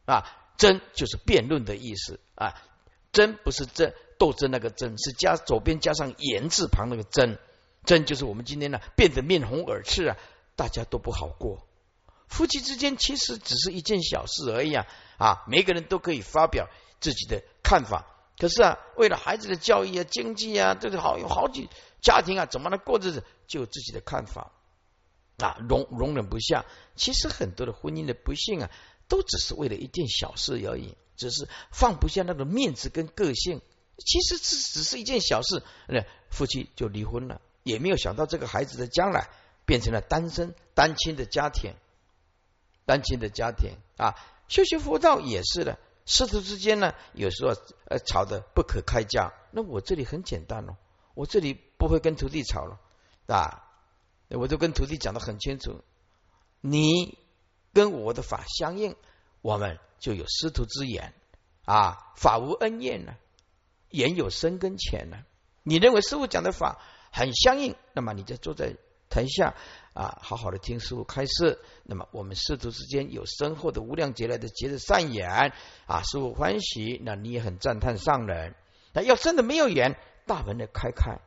[0.04, 0.36] 啊。
[0.58, 2.62] 争就是辩论的意思啊，
[3.14, 7.38] 争不是争斗争那个争，是加左边加上言字旁那个争，
[7.86, 10.18] 争就是我们今天呢变得面红耳赤啊，
[10.60, 11.66] 大家都不好过。
[12.28, 14.86] 夫妻之间其实只是一件小事而已啊，
[15.18, 16.68] 啊，每个人都可以发表
[17.00, 18.06] 自己的看法。
[18.38, 21.70] 可是啊，为了孩子的教育啊、经济啊，这个好有好几
[22.02, 24.52] 家庭啊，怎么能过日子就有自己的看法
[25.38, 26.66] 啊，容容忍不下。
[26.98, 28.70] 其实很多的婚姻的不幸啊。
[29.10, 33.60] 都只是为了一件小事而已，只是放不下那个面子跟个性。
[33.98, 39.28] 其实这只是一件小事，那夫妻就离婚了，也没有想到这个孩子的将来
[39.70, 41.76] 变成了单身单亲的家庭，
[42.88, 44.16] 单亲的家庭啊。
[44.48, 45.78] 修学佛道也是的，
[46.08, 47.54] 师徒之间呢，有时候
[47.86, 49.32] 呃吵得不可开交。
[49.52, 50.76] 那我这里很简单哦，
[51.14, 52.80] 我这里不会跟徒弟吵了
[53.28, 53.70] 啊，
[54.30, 55.84] 我都跟徒弟讲的很清楚，
[56.62, 57.20] 你。
[57.72, 58.96] 跟我的法相应，
[59.42, 61.14] 我们就有师徒之言
[61.66, 62.12] 啊。
[62.16, 63.14] 法无恩怨呢，
[63.90, 65.20] 言有生根浅呢。
[65.62, 68.76] 你认为师傅讲的法很相应，那么你就坐在
[69.10, 69.56] 台下
[69.94, 71.60] 啊，好好的听师傅开示。
[71.84, 75.52] 那么我们师徒之间有深厚的无量劫来的结的善缘
[75.88, 78.56] 啊，师傅欢喜，那你也很赞叹上人。
[78.94, 81.20] 那要真的没有缘，大门的开开，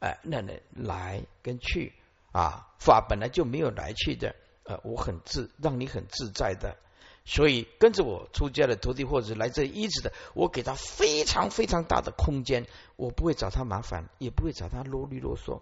[0.00, 1.92] 哎，那那来跟去
[2.32, 4.34] 啊，法本来就没有来去的。
[4.64, 6.76] 呃，我很自，让你很自在的，
[7.24, 15.60] 所以跟着我出家的徒弟或者来这医治的，我给他非常非常大的空间，我不会找他麻烦，也不会找他啰里啰嗦。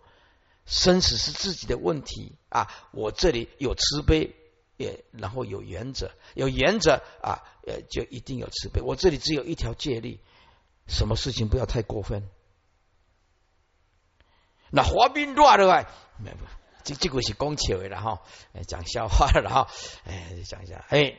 [0.66, 4.34] 生死是自己的问题啊，我这里有慈悲，
[4.76, 8.80] 也然后有原则，有原则啊，呃，就一定有慈悲。
[8.80, 10.20] 我这里只有一条戒律，
[10.86, 12.28] 什么事情不要太过分。
[14.70, 16.38] 那滑冰乱的话，没不。
[16.82, 18.22] 这这个是讲笑的了哈，
[18.66, 19.70] 讲笑话了哈，
[20.04, 21.18] 哎，讲一下，哎，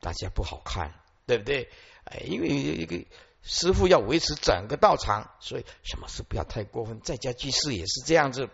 [0.00, 0.92] 大家不好看，
[1.24, 1.70] 对不对？
[2.04, 3.04] 哎，因为一个
[3.42, 7.00] 师傅要维持整个道场，所以什么事不要太过分。
[7.00, 8.48] 在家居士也是这样子，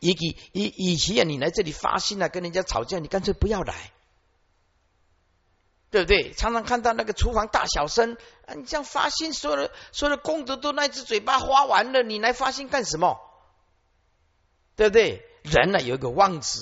[0.00, 3.92] 以及以以以前你来这里发心啊，跟人家吵架，你干脆不要来，
[5.90, 6.32] 对不对？
[6.32, 13.18] 常常看到那个厨房大小声啊，你这样发心，所有的所有的功德都那只嘴巴花完了，你来发心干什么？
[14.76, 15.26] 对不对？
[15.42, 16.60] 人呢有一个妄执，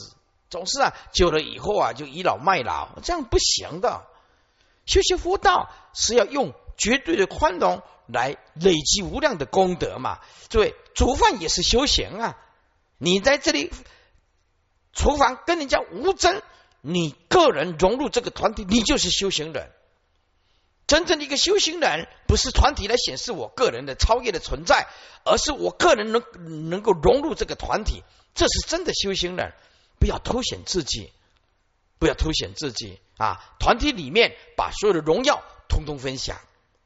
[0.51, 4.07] 总是啊久了以后啊就倚老卖老，这样不行的。
[4.87, 10.21] 修习佛道是要用绝对的宽容来累积无量的功德嘛。
[10.49, 12.39] 诸位，煮饭也是修行啊。
[12.99, 13.73] 你在这里
[14.93, 16.43] 厨房跟人家无争，
[16.81, 19.71] 你个人融入这个团体，你就是修行人。
[20.87, 24.89] 真正的一个修行人，不是团体来显示我个人的超越的存在，
[25.25, 26.23] 而是我个人能
[26.71, 28.03] 能够融入这个团体。
[28.35, 29.53] 这是真的修行人，
[29.99, 31.13] 不要凸显自己，
[31.99, 33.55] 不要凸显自己啊！
[33.59, 36.39] 团体里面把所有的荣耀通通分享，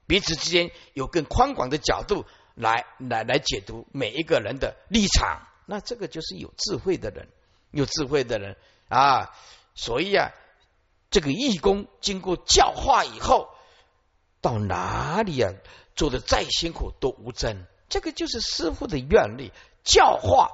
[0.06, 7.28] 彼此之间有更宽广的角度来来来解读每一个人的立场，那这个就是有智慧的人，
[7.70, 8.56] 有智慧的人
[8.88, 9.30] 啊！
[9.74, 10.30] 所以啊，
[11.10, 13.48] 这个义工经过教化以后，
[14.40, 15.52] 到哪里啊
[15.94, 19.52] 做的再辛苦都无争，这个就是师傅的愿力
[19.84, 20.50] 教化。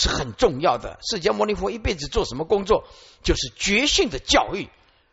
[0.00, 1.00] 是很重要的。
[1.02, 2.84] 释迦牟尼佛一辈子做什么工作？
[3.24, 4.68] 就是觉性的教育。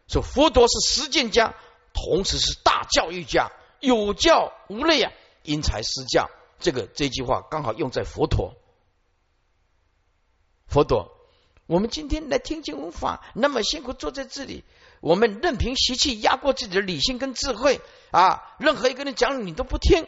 [0.07, 1.55] 说佛陀是实践家，
[1.91, 5.11] 同时是大教育家，有教无类啊，
[5.41, 6.29] 因材施教。
[6.59, 8.53] 这个这句话刚好用在佛陀。
[10.75, 11.15] 佛陀，
[11.67, 14.65] 我们今天来听经闻法，那么辛苦坐在这里，
[14.99, 17.79] 我们任凭习气压过自己的理性跟智慧
[18.11, 20.05] 啊，任何一个人讲你都不听，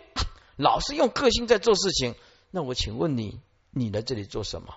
[0.58, 2.16] 老是用个性在做事情。
[2.52, 3.40] 那我请问你。
[3.72, 4.74] 你来这里做什么？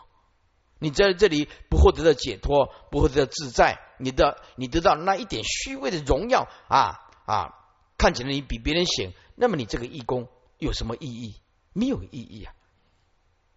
[0.79, 7.55] 你在这里不获得的解脱，不获得的自在，你的你得到那一点虚伪的荣耀啊啊，
[7.97, 10.29] 看起来你比别人显，那么你这个义工
[10.59, 11.41] 有什么意义？
[11.73, 12.53] 没有意义啊，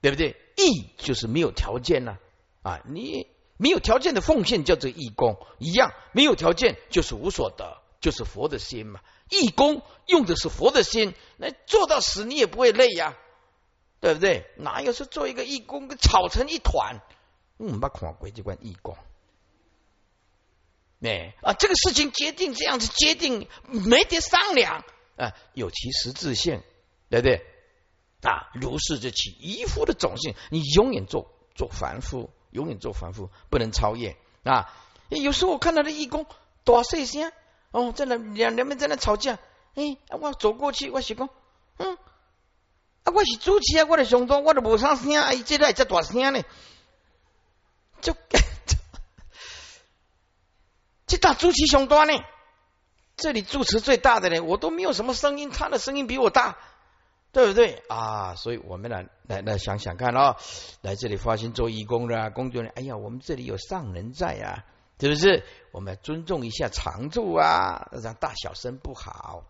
[0.02, 0.38] 对不对？
[0.56, 2.20] 义就是没有条件呢啊，
[2.64, 9.00] 啊你没有条件的奉献叫做义工，一样没有条件就是无所得，就是佛的心嘛。
[9.30, 13.16] 义工用的是佛的心，那做到死你也不会累呀。
[14.00, 14.52] 对不对？
[14.58, 17.00] 哪有说做一个义工跟吵成一团？
[17.58, 18.98] 嗯，把看鬼就关义工。
[21.00, 24.84] 哎啊，这个事情决定这样子决定，没得商量
[25.16, 26.62] 啊，有其实质性，
[27.10, 27.46] 对不对？
[28.24, 34.74] 啊，如是就起一夫的种性，你永远做做凡夫，永远做凡夫，不能超越啊。
[35.10, 36.26] 有时候我看到的义工
[36.64, 37.32] 多碎声
[37.72, 39.40] 哦，在那两两边在那吵架，
[39.76, 41.30] 哎，我走过去，我是讲，
[41.78, 41.98] 嗯。
[43.04, 43.12] 啊！
[43.14, 46.42] 我是主持啊，我的上多，我都无啥声，哎，这来这大声呢，
[48.02, 48.16] 就
[51.06, 52.14] 这大主持上多呢。
[53.18, 56.58] 这里主持最大的呢，我都没有什么声音，他的声音比我大，
[57.34, 58.36] 对不对啊？
[58.36, 60.38] 所以我们来来来想想看哦，
[60.82, 64.64] 来这里发心做义工的工作人员，哎呀，我们这里有上人在啊，
[65.00, 65.44] 是不是？
[65.72, 69.44] 我们尊重一下常住啊，让大小声不好。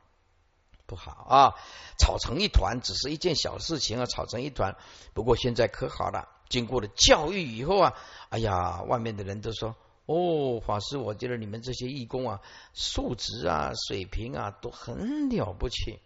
[0.85, 1.55] 不好啊！
[1.97, 4.75] 吵成一团，只是一件小事情啊，吵成一团。
[5.13, 7.93] 不过现在可好了，经过了教育以后啊，
[8.29, 12.41] 哎呀，外面的人都说：“哦，法师，我觉得你们这些义工啊，
[12.73, 15.99] 素质啊、水平啊，都很了不起，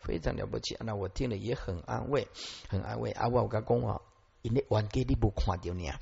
[0.00, 2.26] 非常了不起。”那我听了也很安慰，
[2.68, 3.10] 很安慰。
[3.12, 4.00] 啊，我我讲啊，
[4.42, 5.98] 因为冤家你不看到你啊，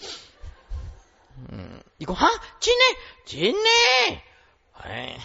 [1.51, 2.29] 嗯，你讲哈，
[2.61, 4.21] 真的，真的，
[4.75, 5.19] 哎。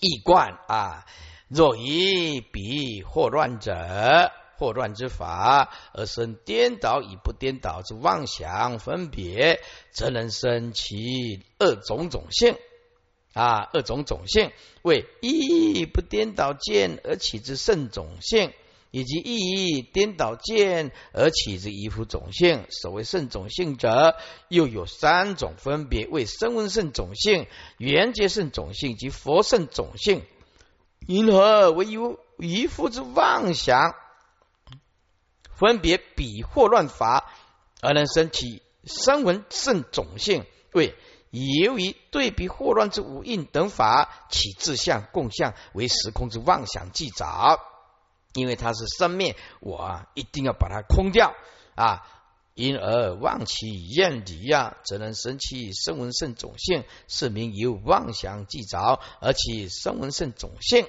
[0.00, 1.06] 易观啊！
[1.48, 3.72] 若以彼惑乱者，
[4.58, 12.58] 惑乱之法而生颠倒与不颠倒之妄想分别，则能生其二种种性
[13.34, 13.68] 啊！
[13.72, 18.52] 二种种性为一不颠倒见而起之圣种性。
[18.90, 24.14] 以及意义颠倒见而起之一夫种性，所谓圣种性者，
[24.46, 30.22] 又有三种，分别为声闻圣种性、缘觉圣种性及佛圣种性。
[31.08, 33.96] 因何为有一夫之妄想，
[35.56, 37.32] 分别比惑乱法，
[37.80, 40.44] 而能生起声闻圣种性？
[40.72, 40.94] 为
[41.34, 47.58] 由于对比霍乱之五印等法，起自相共相为时空之妄想记着。
[48.34, 51.34] 因为它是生灭，我一定要把它空掉
[51.74, 52.06] 啊！
[52.54, 60.86] 因而妄其厌离呀，则能生起生闻圣种性，是名由妄想即着而起生闻圣种性。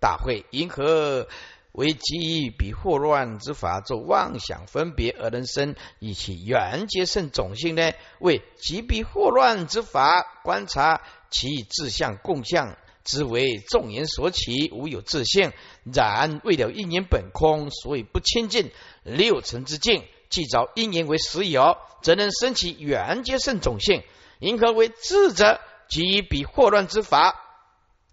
[0.00, 1.28] 大会因何
[1.74, 7.92] 为基比惑乱之法做妄想分别而能生以其缘觉圣种性呢？
[8.20, 12.76] 为即比惑乱之法观察其自相共相。
[13.02, 15.52] 之为众言所起，无有自性。
[15.82, 18.70] 然为了因缘本空，所以不亲近
[19.02, 20.04] 六尘之境。
[20.30, 24.02] 既着因缘为实有，则能生起缘觉圣种性。
[24.38, 25.60] 因何为智者？
[25.86, 27.34] 即彼惑乱之法，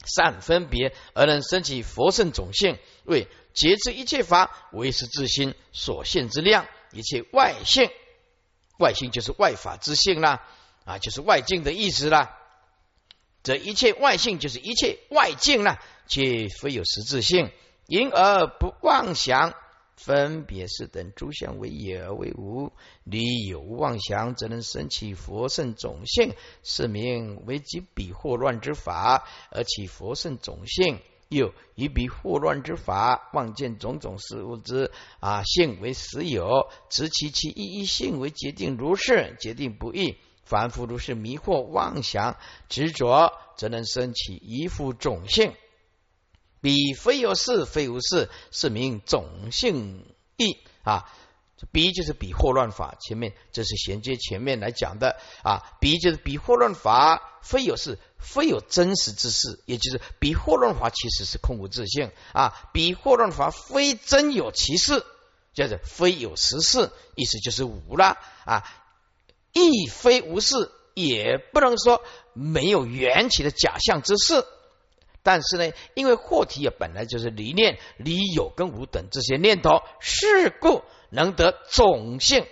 [0.03, 2.77] 善分别而能生起佛圣种性。
[3.05, 7.89] 为截知一切法为是自心所现之量，一切外性，
[8.79, 10.47] 外性就是外法之性啦，
[10.85, 12.37] 啊，就是外境的意思啦。
[13.43, 17.51] 则一切外性就是一切外境啦，皆非有实质性，
[17.87, 19.53] 因而不妄想
[19.95, 22.71] 分别是等诸相为有而为无，
[23.03, 30.99] 离有妄想，则能生起佛圣种性，是名为即彼惑乱之法而起佛圣种性。
[31.31, 40.17] 又以彼惑乱之法，望见种种事物之啊性为实有，执其其一一性为决定如是，决定不易。
[40.43, 42.35] 凡夫如是迷惑妄想
[42.67, 45.53] 执着，则能生起一副种性。
[46.59, 51.09] 彼非有事，非无事，是名种性义啊。
[51.71, 55.61] 彼就是彼惑乱法，前面这是衔接前面来讲的啊。
[55.79, 62.69] 彼就是彼惑乱法，非有事，非有真实之事，也就是比惑乱法其实是空无自性啊。
[62.71, 65.03] 比惑乱法非真有其事，
[65.53, 68.63] 就是非有实事，意思就是无了啊。
[69.53, 72.01] 亦非无事，也不能说
[72.33, 74.45] 没有缘起的假象之事。
[75.23, 82.45] 但是呢，因为惑体也本来就是离念、离有跟无等这些念头，是故能得种性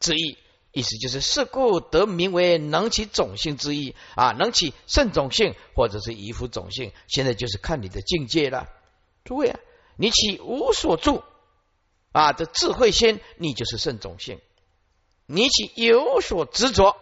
[0.00, 0.36] 之意。
[0.74, 6.92] 意思就是是故得名为能起种性之意啊，能起圣种性或者是依附种性。
[7.06, 8.68] 现在就是看你的境界了。
[9.24, 9.60] 诸位啊，
[9.96, 11.22] 你起无所住，
[12.12, 14.40] 啊，这智慧心，你就是圣种性。
[15.26, 16.96] 你起有所执着，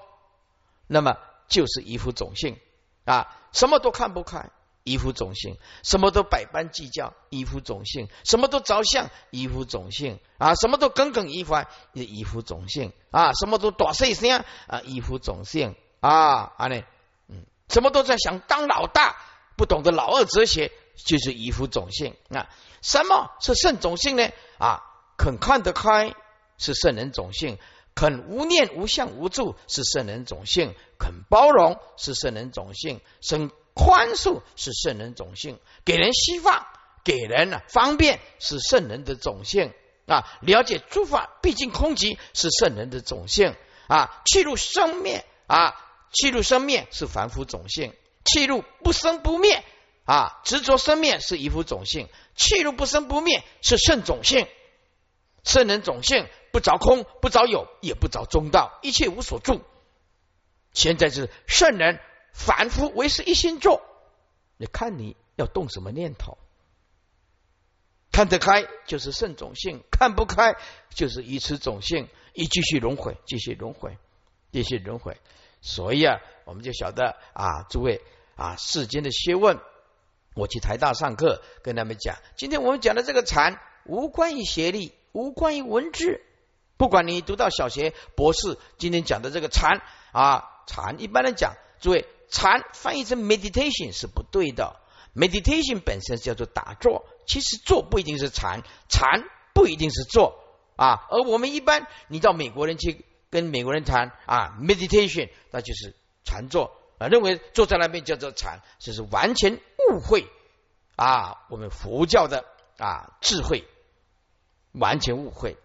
[0.87, 1.17] 那么
[1.49, 2.59] 就是一副种性
[3.07, 4.51] 啊，什么都看不开。
[4.85, 16.83] 依附种性，什么都百般计较；依附种性，什么都着相；依附种性啊，什么都耿耿于怀；依附种性啊，什么都大碎声啊，依附种性啊，啊呢，
[17.29, 19.17] 嗯，什么都在想当老大，
[19.57, 20.73] 不懂得老二哲学，
[21.07, 22.49] 就是依附种性啊。
[22.81, 24.31] 什么是圣种性呢？
[24.59, 24.83] 啊，
[25.17, 26.13] 肯看得开
[26.59, 27.59] 是圣人种性，
[27.95, 33.53] 肯无念无相无助是圣人种性，肯包容是圣人种性，生。
[33.75, 36.67] 宽恕是圣人种性，给人希望，
[37.05, 39.73] 给人呢方便是圣人的种性
[40.07, 40.39] 啊。
[40.43, 43.57] 了解诸法毕竟空寂是圣人的种性
[43.87, 44.23] 啊。
[44.27, 45.75] 气入生灭啊，
[46.13, 47.95] 气入生灭是凡夫种性，
[48.25, 49.65] 气入不生不灭
[50.05, 54.47] 啊，执着生灭是一夫种性，气入不生不灭是圣种性。
[55.45, 59.63] 圣人种性不着空，不着有，也不着中道，一切无所住。
[60.75, 61.99] 现在是圣人。
[62.33, 63.83] 凡夫唯是一心做，
[64.57, 66.39] 你看你要动什么念头？
[68.11, 70.57] 看得开就是圣种性，看不开
[70.91, 73.97] 就是愚痴种性，一继续轮回，继续轮回，
[74.51, 75.19] 继续轮回。
[75.63, 78.03] 所以啊，我们就晓得啊，诸位
[78.37, 79.61] 啊，世间的学问，
[80.35, 86.21] 我去台大上课，跟他们讲，今天我们讲的这个禅，无关于学历，无关于文字，
[86.77, 89.81] 不管你读到小学、博士，今天讲的这个禅
[90.13, 92.07] 啊，禅一般来讲，诸位。
[92.33, 94.81] 禅翻译成 meditation 是不对的
[95.15, 99.23] ，meditation 本身叫做打坐，其实坐不一定是禅，禅
[99.53, 100.39] 不一定是坐
[100.77, 101.07] 啊。
[101.11, 109.61] 而我们一般，你到美国人去跟美国人谈啊，meditation 那就是禅坐啊，认为坐在那边叫做禅，这是完全
[109.91, 110.27] 误会
[110.97, 111.45] 啊。
[111.51, 112.47] 我们佛教的
[112.79, 113.69] 啊智慧
[114.73, 115.59] 完全误会。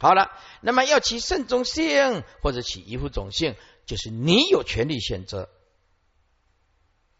[0.00, 0.30] 好了，
[0.60, 5.48] 那么要起慎重性或者起一副种性，就是你有权利选择。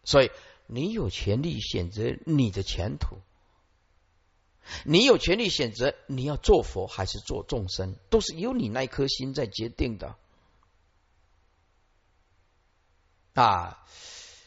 [0.05, 0.31] 所以，
[0.67, 3.19] 你有权利选择你的前途，
[4.85, 10.17] 你有权利选择你要做佛还是做众生，都是由你那颗心在决定的。
[13.35, 13.87] 啊，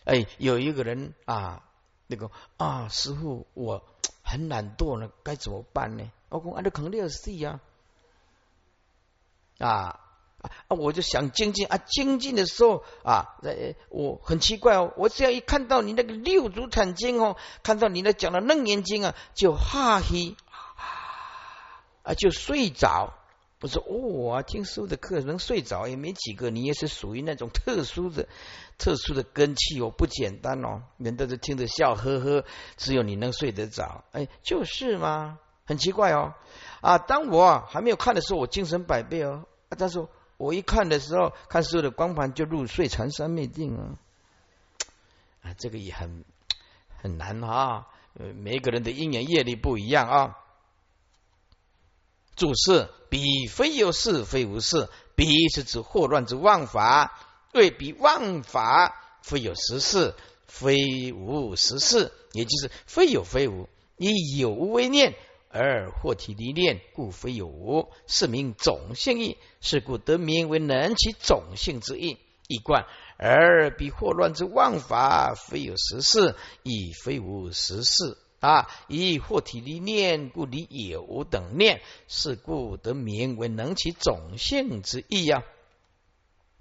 [0.03, 1.63] 哎，有一个人啊，
[2.07, 3.85] 那个啊，师傅，我
[4.23, 6.11] 很懒惰呢，该怎么办呢？
[6.29, 7.61] 我讲，啊，你肯定要死呀，
[9.59, 10.01] 啊。
[10.67, 13.51] 啊，我就想精进啊，精进的时候啊，那
[13.89, 20.35] 我很奇怪哦，我只要一看到你那个六祖坛经哦，看到你那讲的楞严经啊，就哈嘿
[22.03, 23.13] 啊，就睡着。
[23.61, 28.27] 我说哦，听师傅的课能睡着也没几个，你也是属于那种特殊的、
[28.77, 32.43] 特殊的根气哦，不简单哦，人都是听着笑呵呵，
[32.77, 35.39] 只有你能睡得着，哎，就是吗？
[35.65, 36.35] 很奇怪哦，
[36.81, 40.07] 啊，当我还没有看的时候，我精神百倍哦，啊，他说。
[40.37, 43.95] 我一看的时候，看所有的光盘就入睡，禅三昧定啊！
[45.41, 46.25] 啊，这个也很
[47.01, 47.87] 很难啊。
[48.35, 50.37] 每个人的因缘业力不一样啊。
[52.35, 54.89] 注释：彼非有事，非无事。
[55.15, 57.17] 彼是指祸乱之妄法，
[57.53, 60.13] 为彼妄法非有实事，
[60.45, 65.15] 非无实事，也就是非有非无，以有无为念。
[65.57, 69.37] 而惑体离念，故非有无，是名种性义。
[69.61, 72.17] 是故得名为能起种性之意。
[72.49, 72.85] 一贯
[73.17, 78.67] 而彼惑乱之妄法，非有实事，亦非无实事啊！
[78.89, 81.81] 以惑体离念，故离有无等念。
[82.09, 85.41] 是故得名为能起种性之意呀。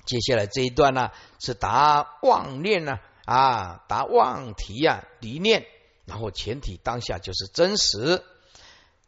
[0.07, 5.67] 接下来这一段呢，是答妄念呢啊，答妄题呀，离念，
[6.05, 8.23] 然后前提当下就是真实。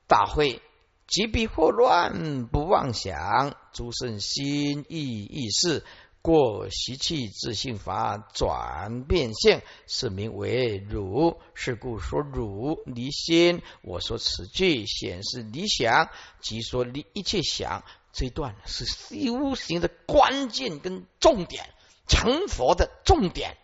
[0.06, 0.62] 大会
[1.06, 5.84] 即必祸乱，不妄想，诸圣心意意识
[6.22, 11.40] 过习气自性法转变性，是名为汝。
[11.54, 13.62] 是故说汝离心。
[13.82, 17.84] 我说此句显示理想，即说离一切想。
[18.12, 21.68] 这一段是修行的关键跟重点，
[22.06, 23.56] 成佛的重点。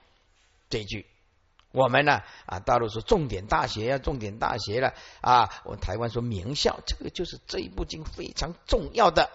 [0.68, 1.06] 这句。
[1.72, 4.92] 我们呢啊，大陆说重点大学呀，重点大学了
[5.22, 5.48] 啊。
[5.64, 9.30] 我们台湾说名校，这个就是这一部经非常重要的。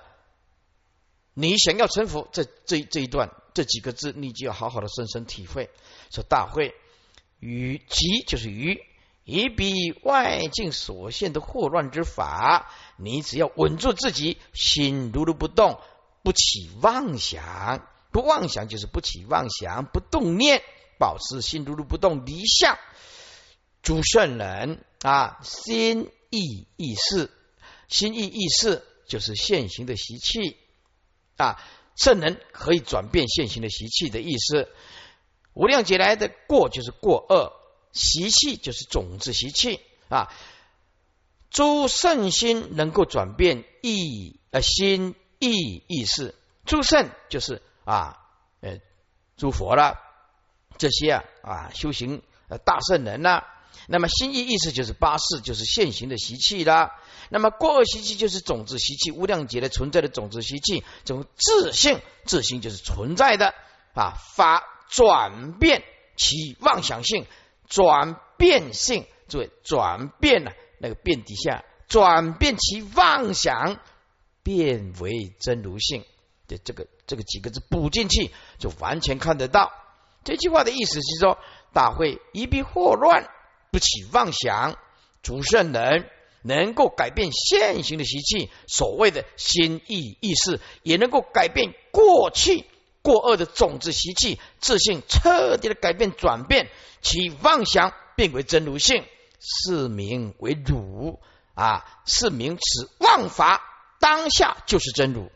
[1.34, 5.70] 你想要成佛，这这这一段这几个字，你就要好好的深深体会。
[6.12, 6.74] 说大会
[7.40, 8.82] 与即就是于
[9.24, 15.80] 以彼外境所现的祸乱之法，你只要稳住自己，心如如不动，
[16.24, 20.62] 不起妄想，不妄想就是不起妄想，不动念。
[21.00, 22.78] 保持心如如不动，离相
[23.82, 27.32] 诸圣人啊，心意意识
[27.88, 30.58] 心意意识就是现行的习气
[31.38, 31.64] 啊，
[31.96, 34.70] 圣人可以转变现行的习气的意思。
[35.54, 37.54] 无量劫来的过就是过恶
[37.92, 39.80] 习气，就是种子习气
[40.10, 40.32] 啊。
[41.50, 46.36] 诸圣心能够转变意呃心意意识，
[46.66, 48.20] 诸圣就是啊
[48.60, 48.80] 呃
[49.38, 49.98] 诸佛了，
[50.78, 52.22] 这些啊啊修行
[52.64, 53.44] 大圣人呐。
[53.90, 56.96] 那么心意意识就是八事，就是现行的习气啦。
[57.30, 63.54] 那么过恶习气就是种子习气，无量劫的存在的种子习气，这种自性自性就是存在的
[63.94, 65.84] 啊法转变
[66.18, 67.26] 其妄想性，
[67.70, 70.52] 转变性，诸位转变了。
[70.80, 73.80] 那个变底下转变其妄想，
[74.44, 76.04] 变为真如性
[76.48, 79.72] 的这个这个几个字补进去，就完全看得到。
[80.28, 81.38] 这句话的意思是说，
[81.72, 83.30] 大会一笔祸乱，
[83.72, 84.76] 不起妄想，
[85.24, 86.10] 主圣人
[86.42, 92.66] 能够改变现行的习气，所谓的心意意识，也能够改变过去
[93.02, 96.68] 过恶的种子习气，自信彻底的改变转变
[97.02, 99.06] 其妄想，变为真如性。
[99.40, 101.22] 是名为汝
[101.54, 103.62] 啊，是名此妄法
[104.02, 105.32] 当下就是真如。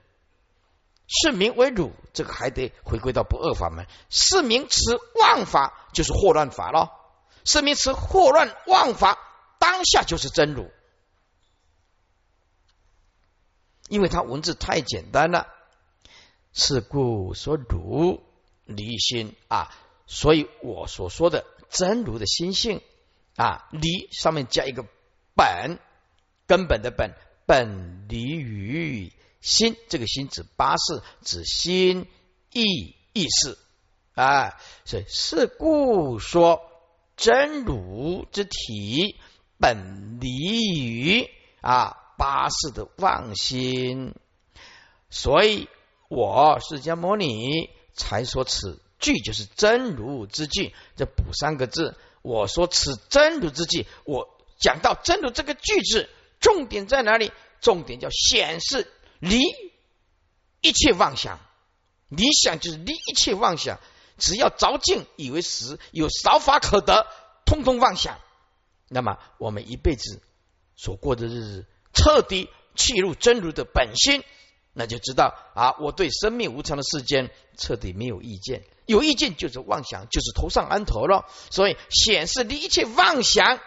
[1.11, 3.85] 是名为汝，这个还得回归到不二法门。
[4.09, 6.91] 是名此妄法就是祸乱法了。
[7.43, 9.19] 是名此祸乱妄法
[9.59, 10.71] 当下就是真如，
[13.89, 15.47] 因为它文字太简单了。
[16.53, 18.23] 是故说汝
[18.65, 19.69] 离心啊，
[20.07, 22.81] 所以我所说的真如的心性。
[23.37, 24.85] 啊，离上面加一个
[25.35, 25.79] 本，
[26.47, 32.07] 根本的本，本离于心，这个心指八事，指心
[32.53, 33.57] 意意识
[34.13, 36.61] 啊，所以是故说
[37.17, 39.19] 真如之体
[39.57, 40.29] 本离
[40.83, 41.29] 于
[41.61, 44.13] 啊八事的妄心，
[45.09, 45.67] 所以
[46.07, 51.97] 我释迦牟尼才说此句就是真如之句，这补三个字。
[52.21, 54.29] 我说此真如之句，我
[54.59, 56.07] 讲到真如这个句子，
[56.39, 57.31] 重点在哪里？
[57.59, 58.91] 重点叫显示
[59.21, 59.39] 离
[60.59, 61.39] 一切妄想，
[62.09, 63.79] 理想就是离一切妄想，
[64.17, 67.07] 只要着境以为实，有少法可得，
[67.45, 68.19] 通通妄想。
[68.89, 70.21] 那么我们一辈子
[70.75, 74.23] 所过的日子，彻底契入真如的本心。
[74.73, 81.25] 那就知道啊，我对生命无常的世间彻底没有意见，有意见就是妄想，就是头上安头了。
[81.49, 83.59] 所以显示离一切妄想，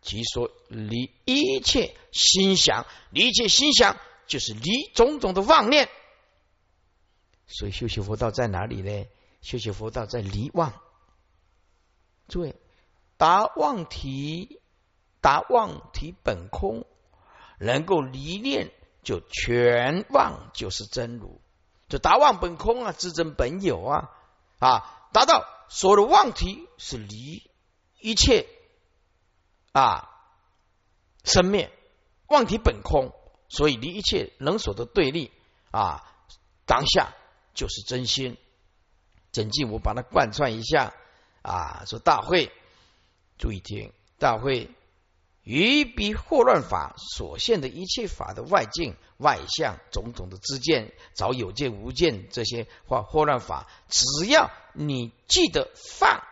[0.00, 5.88] 即说离一切心想，离一切心想就是离种种的妄念。
[7.46, 9.06] 所以修习佛道在哪里呢？
[9.40, 10.72] 修习佛道在离妄。
[12.28, 12.54] 诸位，
[13.16, 14.60] 达妄体，
[15.20, 16.86] 达妄体本空，
[17.58, 18.70] 能够离念。
[19.04, 21.40] 就全妄就是真如，
[21.88, 24.10] 就达妄本空啊，自真本有啊
[24.58, 27.50] 啊，达到所有的妄体是离
[28.00, 28.46] 一切
[29.72, 30.10] 啊
[31.24, 31.72] 生灭，
[32.26, 33.14] 妄体本空，
[33.48, 35.30] 所以离一切能所的对立
[35.70, 36.04] 啊，
[36.66, 37.14] 当下
[37.54, 38.36] 就是真心。
[39.32, 40.94] 整句我把它贯穿一下
[41.42, 42.52] 啊，说大会
[43.38, 44.70] 注意听，大会。
[45.44, 56.22] 于彼惑乱法所现的一切法的外境、外相、种种的知见，找有见无见这些或惑乱法，只要你记得放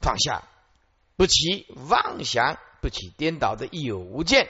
[0.00, 0.48] 放下，
[1.16, 4.48] 不起妄想，不起颠倒的有无见，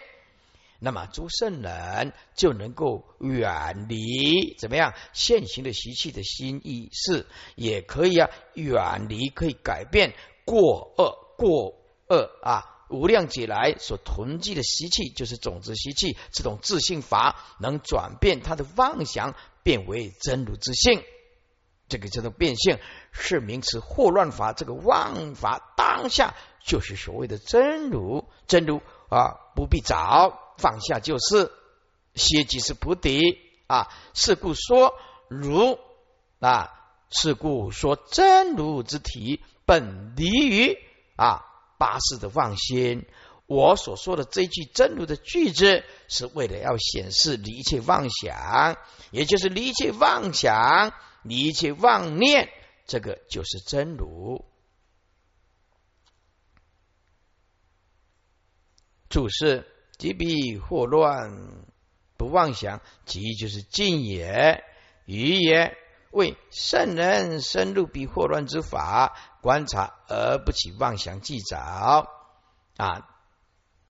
[0.86, 7.26] 那么诸圣人就能够远离怎么样现行的习气的心意识，
[7.56, 10.14] 也可以啊远离，可以改变
[10.44, 11.74] 过恶过
[12.08, 12.84] 恶啊。
[12.88, 16.16] 无量劫来所囤积的习气，就是种子习气。
[16.30, 19.34] 这种自信法能转变他的妄想，
[19.64, 21.02] 变为真如之性。
[21.88, 22.78] 这个叫做变性，
[23.10, 23.80] 是名词。
[23.80, 28.28] 惑乱法，这个妄法当下就是所谓的真如。
[28.46, 28.80] 真如
[29.10, 31.50] 啊，不必找，放下就是。
[32.14, 33.88] 歇即是菩提啊。
[34.14, 34.94] 是故说
[35.28, 35.78] 如
[36.40, 36.70] 啊，
[37.10, 40.78] 是故说真如之体本离于
[41.16, 41.42] 啊。
[41.78, 43.04] 八世的妄心，
[43.44, 48.78] 我所说的这句真如的句子，是为了要显示离一切妄想，
[49.10, 52.48] 也就是离一切妄想、离一切妄念，
[52.86, 54.46] 这个就是真如。
[59.10, 59.66] 注释：
[59.98, 61.64] 即彼祸乱
[62.16, 64.62] 不妄想，即就是静也。
[65.04, 65.76] 愚也
[66.10, 69.16] 为圣人深入彼祸乱之法。
[69.40, 71.56] 观察而不起妄想计找
[72.76, 73.06] 啊，